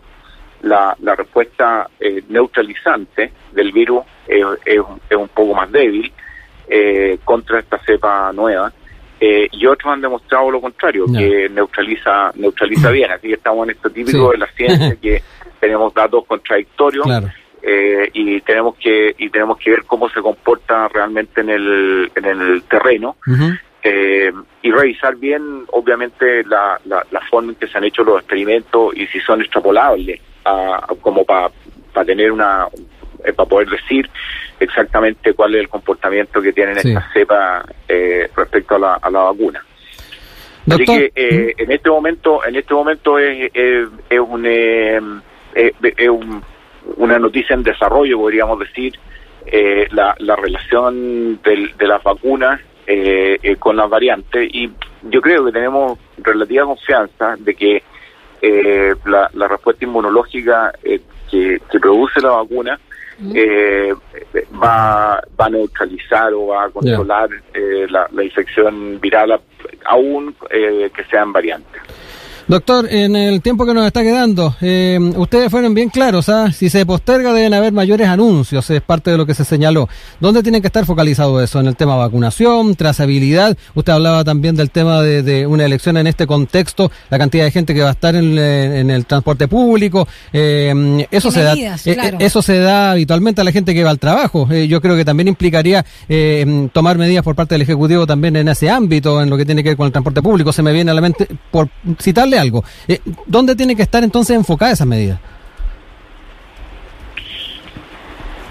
la, 0.61 0.95
la, 1.01 1.15
respuesta 1.15 1.87
eh, 1.99 2.23
neutralizante 2.29 3.33
del 3.51 3.71
virus 3.71 4.05
es, 4.27 4.45
es, 4.65 5.17
un 5.17 5.27
poco 5.27 5.53
más 5.53 5.71
débil 5.71 6.11
contra 7.25 7.59
esta 7.59 7.77
cepa 7.79 8.31
nueva. 8.31 8.71
y 9.19 9.65
otros 9.65 9.91
han 9.91 9.99
demostrado 9.99 10.49
lo 10.49 10.61
contrario, 10.61 11.05
que 11.05 11.49
neutraliza 11.49 12.31
neutraliza 12.35 12.89
bien. 12.91 13.11
Así 13.11 13.27
que 13.27 13.33
estamos 13.33 13.67
en 13.67 13.75
esto 13.75 13.89
típico 13.89 14.31
de 14.31 14.37
la 14.37 14.47
ciencia, 14.47 14.95
que 14.95 15.21
tenemos 15.59 15.93
datos 15.93 16.25
contradictorios. 16.25 17.05
Eh, 17.63 18.09
y 18.13 18.41
tenemos 18.41 18.75
que 18.75 19.13
y 19.19 19.29
tenemos 19.29 19.55
que 19.59 19.69
ver 19.69 19.83
cómo 19.85 20.09
se 20.09 20.19
comporta 20.19 20.87
realmente 20.87 21.41
en 21.41 21.49
el 21.51 22.11
en 22.15 22.25
el 22.25 22.63
terreno 22.63 23.17
eh, 23.83 24.31
y 24.63 24.71
revisar 24.71 25.15
bien 25.17 25.65
obviamente 25.67 26.43
la, 26.45 26.81
la, 26.85 27.21
forma 27.29 27.51
en 27.51 27.55
que 27.55 27.67
se 27.67 27.77
han 27.77 27.83
hecho 27.83 28.03
los 28.03 28.17
experimentos 28.17 28.95
y 28.95 29.05
si 29.07 29.19
son 29.19 29.41
extrapolables 29.41 30.19
como 31.01 31.23
para 31.23 31.51
tener 32.03 32.31
una 32.31 32.65
eh, 33.23 33.31
para 33.33 33.47
poder 33.47 33.69
decir 33.69 34.09
exactamente 34.59 35.33
cuál 35.35 35.53
es 35.53 35.61
el 35.61 35.69
comportamiento 35.69 36.41
que 36.41 36.53
tienen 36.53 36.79
estas 36.79 37.13
cepas 37.13 37.63
respecto 38.35 38.75
a 38.75 38.79
la, 38.79 38.93
a 38.95 39.09
la 39.11 39.19
vacuna. 39.19 39.63
Así 40.67 40.83
que 40.83 41.11
en 41.15 41.71
este 41.71 41.91
momento 41.91 42.43
en 42.43 42.55
este 42.55 42.73
momento 42.73 43.19
es, 43.19 43.51
es, 43.53 44.19
un 44.19 45.21
es 45.53 46.09
un 46.09 46.43
una 46.97 47.19
noticia 47.19 47.53
en 47.53 47.63
desarrollo, 47.63 48.17
podríamos 48.17 48.59
decir, 48.59 48.93
eh, 49.45 49.87
la, 49.91 50.15
la, 50.19 50.35
relación 50.35 51.41
de 51.41 51.87
las 51.87 52.03
vacunas 52.03 52.61
eh, 52.85 53.39
eh, 53.41 53.55
con 53.55 53.75
las 53.75 53.89
variantes. 53.89 54.49
Y 54.53 54.69
yo 55.03 55.21
creo 55.21 55.45
que 55.45 55.51
tenemos 55.51 55.97
relativa 56.17 56.65
confianza 56.65 57.35
de 57.39 57.55
que 57.55 57.83
la, 59.05 59.29
la, 59.33 59.47
respuesta 59.47 59.85
inmunológica 59.85 60.73
que, 60.81 61.59
produce 61.79 62.21
la 62.21 62.29
vacuna 62.29 62.79
va, 64.63 65.21
va 65.39 65.45
a 65.45 65.49
neutralizar 65.49 66.33
o 66.33 66.47
va 66.47 66.65
a 66.65 66.69
controlar 66.69 67.29
la, 67.89 68.07
la, 68.11 68.23
infección 68.23 68.99
viral 68.99 69.39
aún 69.85 70.35
que 70.49 71.03
sean 71.09 71.31
variantes. 71.31 71.81
Doctor, 72.51 72.85
en 72.91 73.15
el 73.15 73.41
tiempo 73.41 73.65
que 73.65 73.73
nos 73.73 73.87
está 73.87 74.01
quedando, 74.01 74.53
eh, 74.59 74.99
ustedes 75.15 75.49
fueron 75.49 75.73
bien 75.73 75.87
claros, 75.87 76.27
¿ah? 76.27 76.51
Si 76.51 76.69
se 76.69 76.85
posterga 76.85 77.31
deben 77.31 77.53
haber 77.53 77.71
mayores 77.71 78.09
anuncios, 78.09 78.69
es 78.69 78.81
parte 78.81 79.09
de 79.09 79.15
lo 79.15 79.25
que 79.25 79.33
se 79.33 79.45
señaló. 79.45 79.87
¿Dónde 80.19 80.43
tiene 80.43 80.59
que 80.59 80.67
estar 80.67 80.85
focalizado 80.85 81.41
eso? 81.41 81.61
¿En 81.61 81.67
el 81.67 81.77
tema 81.77 81.95
vacunación, 81.95 82.75
trazabilidad? 82.75 83.57
Usted 83.73 83.93
hablaba 83.93 84.25
también 84.25 84.57
del 84.57 84.69
tema 84.69 85.01
de, 85.01 85.47
una 85.47 85.63
elección 85.63 85.95
en 85.95 86.07
este 86.07 86.27
contexto, 86.27 86.91
la 87.09 87.17
cantidad 87.17 87.45
de 87.45 87.51
gente 87.51 87.73
que 87.73 87.83
va 87.83 87.87
a 87.87 87.93
estar 87.93 88.17
en, 88.17 88.37
el 88.37 89.05
transporte 89.05 89.47
público. 89.47 90.05
Eh, 90.33 91.07
eso, 91.09 91.31
se 91.31 91.43
da, 91.43 91.53
eh, 91.53 92.17
eso 92.19 92.41
se 92.41 92.59
da 92.59 92.91
habitualmente 92.91 93.39
a 93.39 93.45
la 93.45 93.53
gente 93.53 93.73
que 93.73 93.85
va 93.85 93.91
al 93.91 93.99
trabajo. 93.99 94.49
yo 94.51 94.81
creo 94.81 94.97
que 94.97 95.05
también 95.05 95.29
implicaría 95.29 95.85
tomar 96.73 96.97
medidas 96.97 97.23
por 97.23 97.33
parte 97.33 97.55
del 97.55 97.61
Ejecutivo 97.61 98.05
también 98.05 98.35
en 98.35 98.49
ese 98.49 98.69
ámbito, 98.69 99.21
en 99.21 99.29
lo 99.29 99.37
que 99.37 99.45
tiene 99.45 99.63
que 99.63 99.69
ver 99.69 99.77
con 99.77 99.85
el 99.85 99.93
transporte 99.93 100.21
público. 100.21 100.51
Se 100.51 100.61
me 100.61 100.73
viene 100.73 100.91
a 100.91 100.93
la 100.93 100.99
mente, 100.99 101.29
por 101.49 101.69
citarle 101.97 102.40
algo. 102.41 102.63
Eh, 102.87 102.99
¿Dónde 103.25 103.55
tiene 103.55 103.75
que 103.75 103.83
estar 103.83 104.03
entonces 104.03 104.35
enfocada 104.35 104.71
esa 104.71 104.85
medida? 104.85 105.19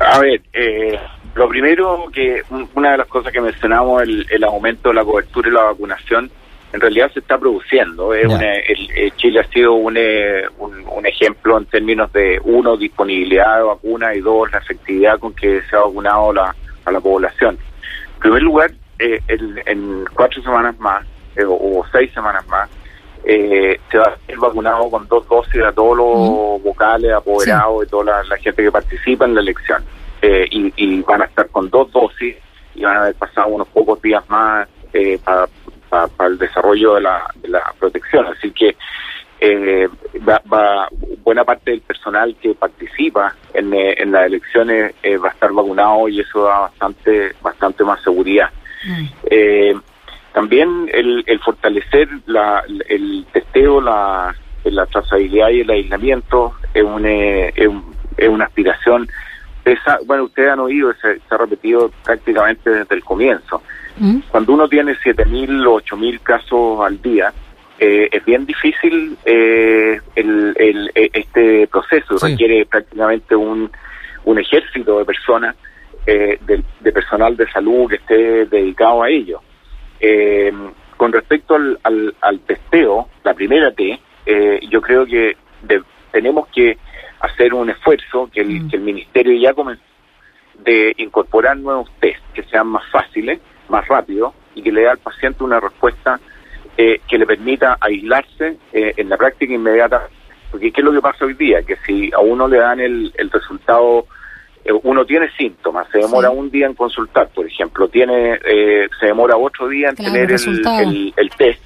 A 0.00 0.18
ver, 0.18 0.40
eh, 0.53 0.98
lo 1.35 1.48
primero 1.48 2.07
que 2.12 2.42
una 2.74 2.92
de 2.92 2.98
las 2.98 3.07
cosas 3.07 3.33
que 3.33 3.40
mencionamos, 3.40 4.03
el, 4.03 4.26
el 4.31 4.44
aumento 4.44 4.88
de 4.88 4.94
la 4.94 5.05
cobertura 5.05 5.48
y 5.48 5.53
la 5.53 5.62
vacunación, 5.62 6.31
en 6.72 6.81
realidad 6.81 7.11
se 7.12 7.20
está 7.20 7.38
produciendo. 7.38 8.14
Es 8.14 8.29
el, 8.31 9.12
Chile 9.16 9.40
ha 9.40 9.48
sido 9.48 9.74
un, 9.74 9.98
un, 9.98 11.07
ejemplo 11.07 11.59
en 11.59 11.66
términos 11.66 12.12
de, 12.12 12.40
uno, 12.44 12.76
disponibilidad 12.76 13.59
de 13.59 13.62
vacuna 13.64 14.14
y 14.14 14.20
dos, 14.20 14.50
la 14.53 14.59
efectividad 14.59 15.18
con 15.18 15.35
que 15.35 15.62
se 15.62 15.76
ha 15.76 15.81
vacunado 15.81 16.33
la, 16.33 16.55
a 16.85 16.92
la 16.92 17.00
población. 17.00 17.59
En 18.14 18.20
primer 18.20 18.42
lugar, 18.42 18.70
eh, 18.98 19.20
en 19.66 20.05
cuatro 20.14 20.42
semanas 20.42 20.79
más, 20.79 21.05
eh, 21.37 21.44
o 21.46 21.85
seis 21.90 22.12
semanas 22.12 22.46
más, 22.48 22.68
eh, 23.33 23.81
se 23.88 23.97
va 23.97 24.07
a 24.07 24.27
ser 24.27 24.37
vacunado 24.38 24.90
con 24.90 25.07
dos 25.07 25.27
dosis 25.29 25.62
a 25.62 25.71
todos 25.71 25.97
los 25.97 26.62
vocales, 26.64 27.12
apoderados 27.12 27.87
y 27.87 27.88
toda 27.88 28.25
la, 28.25 28.37
gente 28.38 28.61
que 28.61 28.73
participa 28.73 29.25
en 29.25 29.37
la 29.37 29.40
elección. 29.40 29.85
Eh, 30.21 30.47
y, 30.51 31.01
van 31.03 31.23
a 31.23 31.27
estar 31.27 31.49
con 31.49 31.71
dos 31.71 31.93
dosis 31.93 32.37
y 32.75 32.83
van 32.83 32.97
a 32.97 33.03
haber 33.03 33.14
pasado 33.14 33.49
unos 33.49 33.69
pocos 33.69 34.03
días 34.03 34.29
más 34.29 34.69
eh, 34.93 35.19
para 35.25 36.27
el 36.27 36.38
desarrollo 36.38 36.95
de 36.95 37.03
la, 37.03 37.25
de 37.37 37.49
la 37.51 37.73
protección. 37.79 38.27
Así 38.27 38.51
que 38.51 38.77
eh, 39.38 39.88
va, 40.29 40.88
buena 41.23 41.45
parte 41.45 41.71
del 41.71 41.83
personal 41.83 42.37
que 42.43 42.55
participa 42.55 43.37
en, 43.55 43.73
en 43.73 44.11
las 44.11 44.27
elecciones 44.27 44.93
va 45.25 45.29
a 45.29 45.33
estar 45.33 45.53
vacunado 45.53 46.09
y 46.09 46.21
eso 46.21 46.43
da 46.43 46.61
bastante 46.61 47.33
bastante 47.40 47.85
más 47.85 48.03
seguridad. 48.03 48.51
Mm. 48.85 49.79
También 50.33 50.88
el, 50.93 51.40
fortalecer 51.45 52.09
la, 52.27 52.62
el 52.88 53.27
testeo, 53.33 53.81
la, 53.81 54.35
la 54.64 54.87
trazabilidad 54.87 55.49
y 55.51 55.61
el 55.61 55.71
aislamiento 55.71 56.55
es, 56.73 56.85
eh, 57.05 57.53
es, 58.16 58.29
una 58.29 58.45
aspiración. 58.45 59.09
Esa, 59.64 59.99
bueno, 60.07 60.25
ustedes 60.25 60.51
han 60.51 60.61
oído, 60.61 60.93
se, 60.95 61.21
ha 61.29 61.37
repetido 61.37 61.90
prácticamente 62.05 62.71
desde 62.71 62.95
el 62.95 63.03
comienzo. 63.03 63.62
Mm. 63.99 64.21
Cuando 64.31 64.53
uno 64.53 64.69
tiene 64.69 64.95
7.000 64.95 65.66
o 65.66 65.81
8.000 65.81 66.21
casos 66.21 66.81
al 66.81 67.03
día, 67.03 67.33
eh, 67.81 68.09
es 68.12 68.25
bien 68.25 68.47
difícil 68.47 69.16
eh, 69.25 70.01
el, 70.14 70.55
el, 70.57 70.90
este 70.95 71.66
proceso. 71.66 72.19
Requiere 72.19 72.66
prácticamente 72.66 73.35
un, 73.35 73.71
un 74.25 74.38
ejército 74.38 74.99
de 74.99 75.05
personas, 75.05 75.57
de, 76.07 76.64
de 76.81 76.93
personal 76.93 77.37
de 77.37 77.49
salud 77.51 77.88
que 77.88 77.97
esté 77.97 78.47
dedicado 78.47 79.03
a 79.03 79.11
ello. 79.11 79.40
Eh, 80.00 80.52
con 80.96 81.12
respecto 81.12 81.54
al, 81.54 82.14
al, 82.20 82.40
testeo, 82.40 83.08
la 83.24 83.34
primera 83.34 83.72
T, 83.72 83.98
eh, 84.26 84.60
yo 84.68 84.80
creo 84.80 85.06
que 85.06 85.36
tenemos 86.12 86.48
que 86.48 86.76
hacer 87.20 87.54
un 87.54 87.70
esfuerzo 87.70 88.28
que 88.32 88.40
el, 88.40 88.62
mm. 88.62 88.68
que 88.68 88.76
el 88.76 88.82
Ministerio 88.82 89.40
ya 89.40 89.54
comenzó 89.54 89.82
de 90.58 90.94
incorporar 90.98 91.56
nuevos 91.56 91.90
test 92.00 92.20
que 92.34 92.42
sean 92.44 92.66
más 92.66 92.84
fáciles, 92.90 93.40
más 93.68 93.86
rápidos 93.88 94.34
y 94.54 94.62
que 94.62 94.72
le 94.72 94.82
dé 94.82 94.88
al 94.88 94.98
paciente 94.98 95.42
una 95.44 95.60
respuesta 95.60 96.20
eh, 96.76 97.00
que 97.08 97.18
le 97.18 97.26
permita 97.26 97.78
aislarse 97.80 98.56
eh, 98.72 98.94
en 98.96 99.08
la 99.08 99.16
práctica 99.16 99.52
inmediata. 99.52 100.08
Porque 100.50 100.72
¿qué 100.72 100.80
es 100.80 100.84
lo 100.84 100.92
que 100.92 101.00
pasa 101.00 101.24
hoy 101.24 101.34
día? 101.34 101.62
Que 101.62 101.76
si 101.86 102.10
a 102.12 102.20
uno 102.20 102.48
le 102.48 102.58
dan 102.58 102.80
el, 102.80 103.12
el 103.16 103.30
resultado 103.30 104.06
uno 104.83 105.05
tiene 105.05 105.31
síntomas, 105.37 105.87
se 105.90 105.99
demora 105.99 106.31
un 106.31 106.51
día 106.51 106.66
en 106.66 106.75
consultar, 106.75 107.29
por 107.35 107.46
ejemplo, 107.46 107.88
tiene 107.88 108.38
eh, 108.44 108.88
se 108.99 109.07
demora 109.07 109.37
otro 109.37 109.68
día 109.68 109.90
en 109.90 109.96
tener 109.96 110.31
el, 110.31 111.14
el, 111.16 111.31
test. 111.31 111.62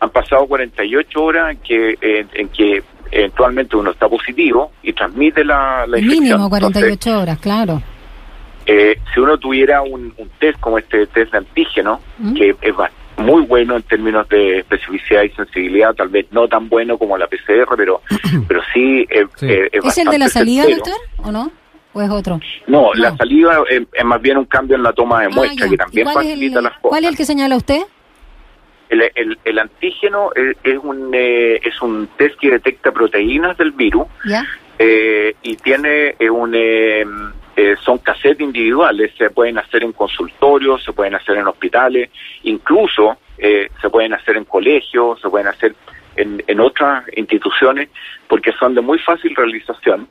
Han 0.00 0.10
pasado 0.10 0.46
48 0.46 1.22
horas 1.22 1.52
en 1.52 1.58
que, 1.58 1.98
en, 2.00 2.48
que 2.50 2.82
eventualmente 3.10 3.76
uno 3.76 3.90
está 3.90 4.08
positivo 4.08 4.72
y 4.82 4.92
transmite 4.92 5.44
la, 5.44 5.86
la 5.86 5.98
infección. 5.98 6.24
Mínimo 6.24 6.48
48 6.48 7.20
horas, 7.20 7.38
claro. 7.38 7.82
Eh, 8.66 8.98
si 9.14 9.20
uno 9.20 9.38
tuviera 9.38 9.82
un, 9.82 10.12
test 10.40 10.58
como 10.60 10.78
este 10.78 11.06
test 11.06 11.32
de 11.32 11.38
antígeno, 11.38 12.00
¿Mm? 12.18 12.34
que 12.34 12.50
es 12.50 12.74
muy 13.16 13.42
bueno 13.42 13.76
en 13.76 13.82
términos 13.82 14.28
de 14.28 14.58
especificidad 14.58 15.22
y 15.22 15.30
sensibilidad, 15.30 15.94
tal 15.94 16.08
vez 16.08 16.26
no 16.32 16.48
tan 16.48 16.68
bueno 16.68 16.98
como 16.98 17.16
la 17.16 17.26
PCR, 17.26 17.76
pero 17.76 18.02
pero 18.48 18.60
sí, 18.74 19.06
es, 19.08 19.26
¿Es 19.40 19.98
el 19.98 20.08
de 20.08 20.18
la 20.18 20.28
salida, 20.28 20.64
doctor, 20.68 20.96
o 21.18 21.30
no? 21.30 21.50
¿O 21.96 22.02
es 22.02 22.10
otro? 22.10 22.38
No, 22.66 22.92
la 22.92 23.16
saliva 23.16 23.64
es, 23.70 24.04
más 24.04 24.20
bien 24.20 24.36
un 24.36 24.44
cambio 24.44 24.76
en 24.76 24.82
la 24.82 24.92
toma 24.92 25.20
de 25.20 25.28
ah, 25.28 25.30
muestra, 25.30 25.66
que 25.66 25.78
también 25.78 26.06
facilita 26.06 26.60
las 26.60 26.72
cosas. 26.72 26.90
¿Cuál 26.90 27.04
es 27.04 27.10
el 27.10 27.16
que 27.16 27.24
señala 27.24 27.56
usted? 27.56 27.80
El, 28.90 29.38
el, 29.42 29.58
antígeno 29.58 30.28
es, 30.34 30.78
un 30.82 31.10
eh, 31.14 31.58
es 31.64 31.80
un 31.80 32.06
test 32.18 32.38
que 32.38 32.50
detecta 32.50 32.92
proteínas 32.92 33.56
del 33.56 33.72
virus 33.72 34.06
eh, 34.78 35.34
y 35.42 35.56
tiene 35.56 36.16
eh, 36.18 36.28
un 36.28 36.54
son 37.82 37.98
cassettes 37.98 38.40
individuales 38.42 39.12
se 39.16 39.30
pueden 39.30 39.58
hacer 39.58 39.82
en 39.82 39.92
consultorios 39.92 40.84
se 40.84 40.92
pueden 40.92 41.14
hacer 41.14 41.38
en 41.38 41.48
hospitales 41.48 42.10
incluso 42.44 43.16
se 43.38 43.90
pueden 43.90 44.12
hacer 44.12 44.36
en 44.36 44.44
colegios 44.44 45.20
se 45.20 45.28
pueden 45.30 45.48
hacer 45.48 45.74
en, 46.14 46.44
en 46.46 46.60
otras 46.60 47.04
instituciones 47.16 47.88
porque 48.28 48.52
son 48.52 48.74
de 48.74 48.82
muy 48.82 48.98
fácil 49.00 49.34
realización 49.34 50.06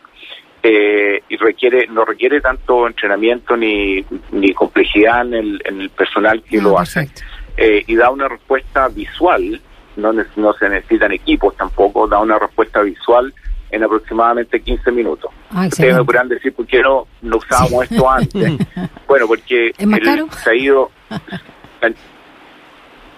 eh, 0.67 1.21
y 1.29 1.37
requiere 1.37 1.85
no 1.85 2.03
requiere 2.05 2.41
tanto 2.41 2.87
entrenamiento 2.87 3.55
ni, 3.55 4.03
ni 4.31 4.51
complejidad 4.53 5.21
en 5.27 5.35
el, 5.35 5.61
en 5.63 5.81
el 5.81 5.89
personal 5.91 6.41
que 6.41 6.59
lo 6.59 6.79
hace. 6.79 7.07
eh, 7.55 7.83
y 7.85 7.95
da 7.95 8.09
una 8.09 8.27
respuesta 8.27 8.87
visual 8.87 9.61
no, 9.95 10.11
no 10.11 10.53
se 10.53 10.67
necesitan 10.67 11.11
equipos 11.11 11.55
tampoco 11.55 12.07
da 12.07 12.17
una 12.17 12.39
respuesta 12.39 12.81
visual 12.81 13.31
en 13.69 13.83
aproximadamente 13.83 14.59
15 14.61 14.91
minutos. 14.91 15.29
Ah, 15.51 15.67
ustedes 15.67 15.95
me 15.97 16.03
podrán 16.03 16.29
decir 16.29 16.51
por 16.53 16.65
qué 16.65 16.81
no, 16.81 17.05
no 17.21 17.37
usábamos 17.37 17.83
esto 17.83 18.09
antes 18.09 18.57
bueno 19.07 19.27
porque 19.27 19.71
el, 19.77 20.29
se 20.31 20.49
ha 20.49 20.55
ido 20.55 20.89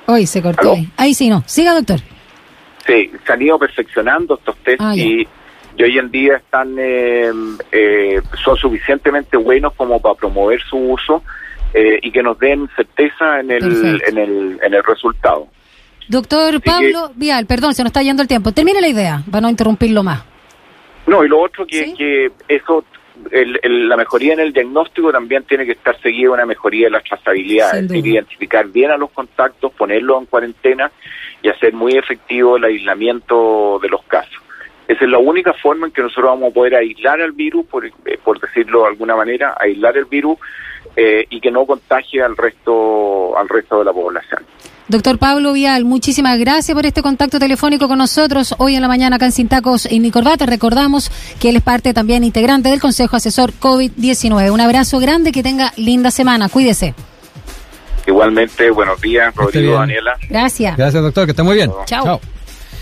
hoy 0.08 0.26
se 0.28 0.42
cortó 0.42 0.76
ahí. 0.98 1.14
Sí 1.14 1.30
no. 1.30 1.44
Siga 1.46 1.74
doctor. 1.74 2.02
Sí 2.86 3.10
se 3.26 3.32
han 3.32 3.42
ido 3.42 3.58
perfeccionando 3.58 4.36
estos 4.36 4.58
test 4.58 4.82
ah, 4.82 4.94
y 4.98 5.26
y 5.78 5.84
hoy 5.84 5.98
en 6.00 6.10
día 6.10 6.38
están 6.38 6.76
eh, 6.80 7.32
eh, 7.72 8.22
son 8.44 8.58
suficientemente 8.58 9.38
buenos 9.38 9.74
como 9.74 10.02
para 10.02 10.16
promover 10.16 10.60
su 10.62 10.78
uso 10.78 11.24
eh, 11.74 12.00
y 12.02 12.12
que 12.12 12.24
nos 12.24 12.40
den 12.40 12.68
certeza 12.76 13.40
en 13.40 13.52
el, 13.52 14.02
en 14.08 14.18
el, 14.18 14.60
en 14.64 14.74
el 14.74 14.84
resultado. 14.84 15.48
Doctor 16.08 16.62
Pablo 16.62 17.12
Vial, 17.16 17.46
perdón, 17.46 17.76
se 17.76 17.84
nos 17.84 17.90
está 17.90 18.02
yendo 18.02 18.22
el 18.22 18.28
tiempo. 18.28 18.52
Termine 18.54 18.82
la 18.82 18.88
idea, 18.88 19.24
para 19.30 19.42
no 19.42 19.50
interrumpirlo 19.50 20.04
más. 20.04 20.24
No, 21.06 21.24
y 21.24 21.28
lo 21.28 21.42
otro 21.42 21.68
que, 21.68 21.94
que 21.94 22.32
eso, 22.48 22.84
el, 23.32 23.88
la 23.88 23.98
mejoría 23.98 24.34
en 24.34 24.40
el 24.40 24.54
diagnóstico 24.54 25.12
también 25.12 25.44
tiene 25.44 25.66
que 25.66 25.74
estar 25.74 26.00
seguida 26.02 26.32
una 26.32 26.46
mejoría 26.46 26.88
en 26.88 26.94
la 26.94 27.02
trazabilidad, 27.02 27.78
es 27.78 27.88
decir, 27.88 28.08
identificar 28.08 28.68
bien 28.68 28.92
a 28.92 28.98
los 28.98 29.12
contactos, 29.12 29.72
ponerlos 29.74 30.22
en 30.22 30.26
cuarentena 30.26 30.92
y 31.44 31.50
hacer 31.50 31.74
muy 31.74 31.98
efectivo 31.98 32.58
el 32.58 32.64
aislamiento 32.64 33.78
de 33.82 33.90
los 33.90 34.02
casos. 34.04 34.47
Esa 34.88 35.04
es 35.04 35.12
la 35.12 35.18
única 35.18 35.54
forma 35.54 35.88
en 35.88 35.94
que 35.94 36.02
nosotros 36.02 36.30
vamos 36.30 36.52
a 36.52 36.54
poder 36.54 36.76
aislar 36.76 37.22
al 37.22 37.34
virus, 37.34 37.66
por, 37.66 37.86
eh, 37.86 37.92
por 38.24 38.40
decirlo 38.40 38.84
de 38.84 38.88
alguna 38.88 39.16
manera, 39.16 39.56
aislar 39.60 39.98
el 39.98 40.06
virus 40.06 40.38
eh, 40.96 41.26
y 41.30 41.42
que 41.42 41.52
no 41.52 41.66
contagie 41.66 42.22
al 42.24 42.38
resto, 42.38 43.38
al 43.38 43.50
resto 43.50 43.80
de 43.80 43.86
la 43.86 43.94
población. 43.94 44.44
Doctor 44.90 45.18
Pablo 45.18 45.52
Vial, 45.52 45.84
muchísimas 45.84 46.40
gracias 46.40 46.74
por 46.74 46.86
este 46.86 47.02
contacto 47.02 47.40
telefónico 47.40 47.90
con 47.90 47.98
nosotros 47.98 48.56
hoy 48.58 48.76
en 48.76 48.82
la 48.82 48.88
mañana 48.88 49.18
acá 49.18 49.26
en 49.26 49.34
Sintacos 49.34 49.92
y 49.92 50.00
Nicorbata. 50.00 50.46
Recordamos 50.46 51.12
que 51.42 51.50
él 51.50 51.58
es 51.58 51.62
parte 51.62 51.94
también 51.94 52.24
integrante 52.24 52.70
del 52.70 52.80
Consejo 52.80 53.18
Asesor 53.18 53.52
COVID-19. 53.52 54.50
Un 54.50 54.62
abrazo 54.62 55.00
grande, 55.00 55.34
que 55.34 55.44
tenga 55.44 55.74
linda 55.76 56.10
semana. 56.10 56.48
Cuídese. 56.48 56.96
Igualmente, 58.08 58.72
buenos 58.72 59.02
días, 59.02 59.36
Rodrigo, 59.36 59.74
Daniela. 59.74 60.16
Gracias. 60.30 60.78
Gracias, 60.78 61.04
doctor, 61.04 61.26
que 61.26 61.32
esté 61.32 61.44
muy 61.44 61.56
bien. 61.56 61.70
Chao. 61.86 62.22